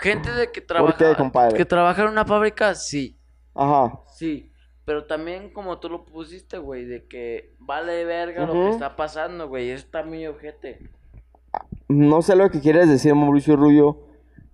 [0.00, 0.96] Gente de que trabaja.
[0.96, 1.56] qué, compadre?
[1.56, 3.18] Que trabaja en una fábrica, sí.
[3.54, 4.00] Ajá.
[4.16, 4.50] Sí.
[4.84, 8.64] Pero también como tú lo pusiste, güey, de que vale verga lo Ujú.
[8.64, 9.70] que está pasando, güey.
[9.70, 10.78] Está muy ojete.
[11.88, 13.98] No sé lo que quieres decir, Mauricio Rubio.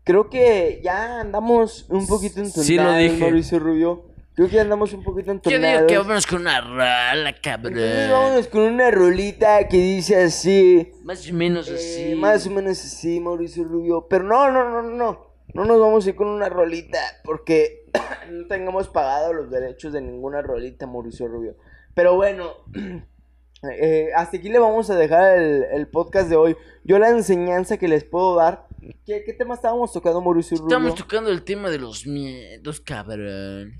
[0.04, 3.18] Creo que ya andamos un poquito entonados, Sí lo dije.
[3.18, 4.04] Mauricio Rubio.
[4.34, 5.62] Creo que andamos un poquito Yo entonados.
[5.78, 7.72] digo que vámonos con una rala, cabrón.
[7.74, 10.92] Entonces vámonos con una rolita que dice así.
[11.02, 12.14] Más o menos eh, así.
[12.14, 14.06] más o menos así, Mauricio Rubio.
[14.08, 15.62] Pero no, no, no, no, no.
[15.64, 17.90] No nos vamos a ir con una rolita porque
[18.30, 21.56] no tengamos pagado los derechos de ninguna rolita, Mauricio Rubio.
[21.94, 22.52] Pero bueno,
[23.70, 26.56] eh, hasta aquí le vamos a dejar el, el podcast de hoy.
[26.84, 28.66] Yo la enseñanza que les puedo dar.
[29.04, 30.76] ¿Qué, qué tema estábamos tocando, Mauricio Rubio?
[30.76, 33.74] Estamos tocando el tema de los miedos, cabrón.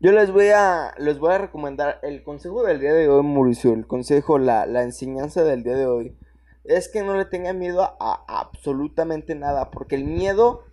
[0.00, 3.72] Yo les voy a les voy a recomendar el consejo del día de hoy, Mauricio.
[3.72, 6.16] El consejo, la, la enseñanza del día de hoy.
[6.64, 9.70] Es que no le tengan miedo a, a absolutamente nada.
[9.70, 10.64] Porque el miedo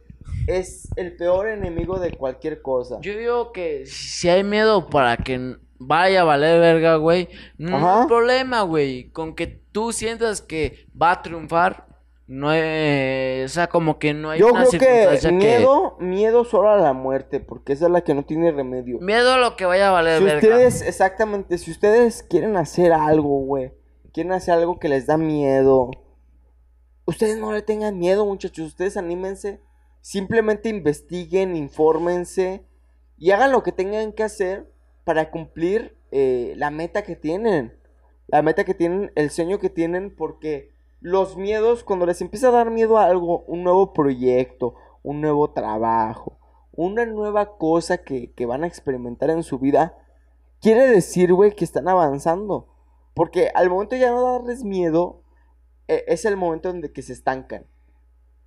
[0.47, 2.97] es el peor enemigo de cualquier cosa.
[3.01, 8.01] Yo digo que si hay miedo para que vaya a valer verga, güey, no Ajá.
[8.01, 9.09] hay problema, güey.
[9.11, 11.87] Con que tú sientas que va a triunfar,
[12.27, 14.79] no es, o sea, como que no hay Yo una creo
[15.19, 17.39] que miedo, miedo solo a la muerte.
[17.41, 18.99] Porque esa es la que no tiene remedio.
[18.99, 20.39] Miedo a lo que vaya a valer Si verga.
[20.39, 23.73] ustedes, exactamente, si ustedes quieren hacer algo, güey,
[24.13, 25.91] quieren hacer algo que les da miedo,
[27.05, 29.59] ustedes no le tengan miedo, muchachos, ustedes anímense,
[30.01, 32.65] simplemente investiguen, infórmense
[33.17, 34.71] y hagan lo que tengan que hacer
[35.03, 37.77] para cumplir eh, la meta que tienen,
[38.27, 42.51] la meta que tienen, el sueño que tienen, porque los miedos, cuando les empieza a
[42.51, 46.37] dar miedo a algo, un nuevo proyecto, un nuevo trabajo,
[46.73, 49.97] una nueva cosa que, que van a experimentar en su vida,
[50.61, 52.67] quiere decir, güey, que están avanzando.
[53.13, 55.23] Porque al momento ya no darles miedo,
[55.87, 57.65] e- es el momento en que se estancan.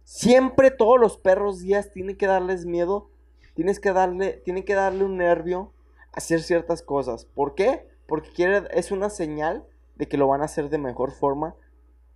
[0.05, 3.11] Siempre todos los perros días tienen que darles miedo,
[3.55, 5.73] tienes que darle, tienen que darle un nervio
[6.13, 7.25] a hacer ciertas cosas.
[7.25, 7.89] ¿Por qué?
[8.07, 11.57] Porque quiere, es una señal de que lo van a hacer de mejor forma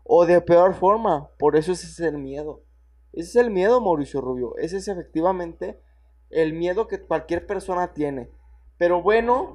[0.05, 1.31] o de peor forma.
[1.39, 2.63] Por eso ese es el miedo.
[3.15, 4.57] Ese es el miedo, Mauricio Rubio.
[4.59, 5.81] Ese es efectivamente
[6.29, 8.31] el miedo que cualquier persona tiene.
[8.77, 9.55] Pero bueno,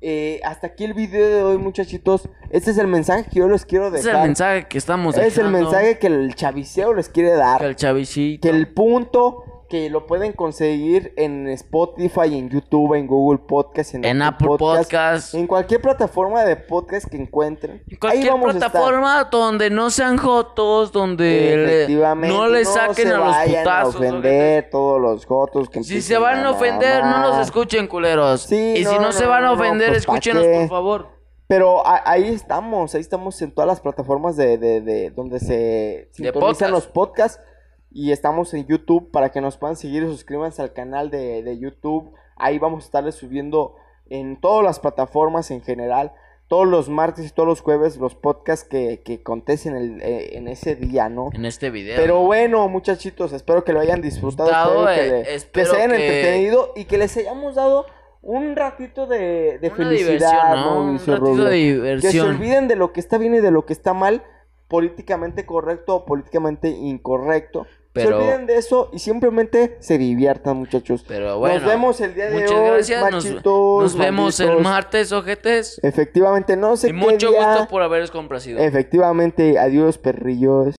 [0.00, 2.28] eh, hasta aquí el video de hoy, muchachitos.
[2.50, 4.20] Este es el mensaje que yo les quiero Ese es dejar.
[4.22, 7.62] el mensaje que estamos Es el dejando, mensaje que el chaviceo les quiere que dar.
[7.62, 8.42] el chavicito.
[8.42, 14.04] Que el punto que lo pueden conseguir en Spotify, en YouTube, en Google Podcast, en,
[14.04, 15.32] En Apple Podcast.
[15.32, 17.82] en cualquier plataforma de podcast que encuentren.
[17.88, 18.70] En Cualquier Ahí vamos a estar.
[18.72, 23.94] plataforma donde no sean jotos, donde le- no le saquen se a los vayan putazos.
[23.94, 28.42] a ofender todos los jotos que Si se van a ofender, no los escuchen, culeros.
[28.42, 31.08] Sí, y si no, no, se van a no, ofender, pues, ¿pa' escúchenos, por favor.
[31.46, 36.40] Pero ahí estamos, ahí estamos en todas las plataformas de, de, de donde se sintonizan
[36.40, 36.70] podcast.
[36.72, 37.40] los podcasts.
[37.90, 41.58] Y estamos en YouTube para que nos puedan seguir y suscríbanse al canal de, de
[41.58, 42.12] YouTube.
[42.36, 43.74] Ahí vamos a estarles subiendo
[44.08, 46.12] en todas las plataformas en general.
[46.48, 50.48] Todos los martes y todos los jueves los podcasts que, que acontecen el- eh, en
[50.48, 51.30] ese día, ¿no?
[51.32, 51.96] En este video.
[51.96, 55.76] Pero bueno, muchachitos, espero que lo hayan disfrutado, Dado, espero que, eh, le- que se
[55.76, 57.86] hayan que- entretenido y que les hayamos dado
[58.22, 60.80] un ratito de, felicidad, diversión, ¿no?
[60.82, 62.28] Un ratito de Que se diversión.
[62.30, 64.24] olviden de lo que está bien y de lo que está mal,
[64.66, 67.66] políticamente correcto o políticamente incorrecto.
[67.92, 71.04] Pero- Se olviden de eso y simplemente se diviertan, muchachos.
[71.08, 71.56] Pero bueno.
[71.56, 73.10] nos vemos el día de Muchas hoy, gracias.
[73.10, 75.80] Nos, machitos, nos vemos el martes, ojetes.
[75.82, 77.48] Efectivamente, no sé Y qué mucho día.
[77.54, 78.60] gusto por haberos complacido.
[78.60, 80.74] Efectivamente, adiós, perrillos.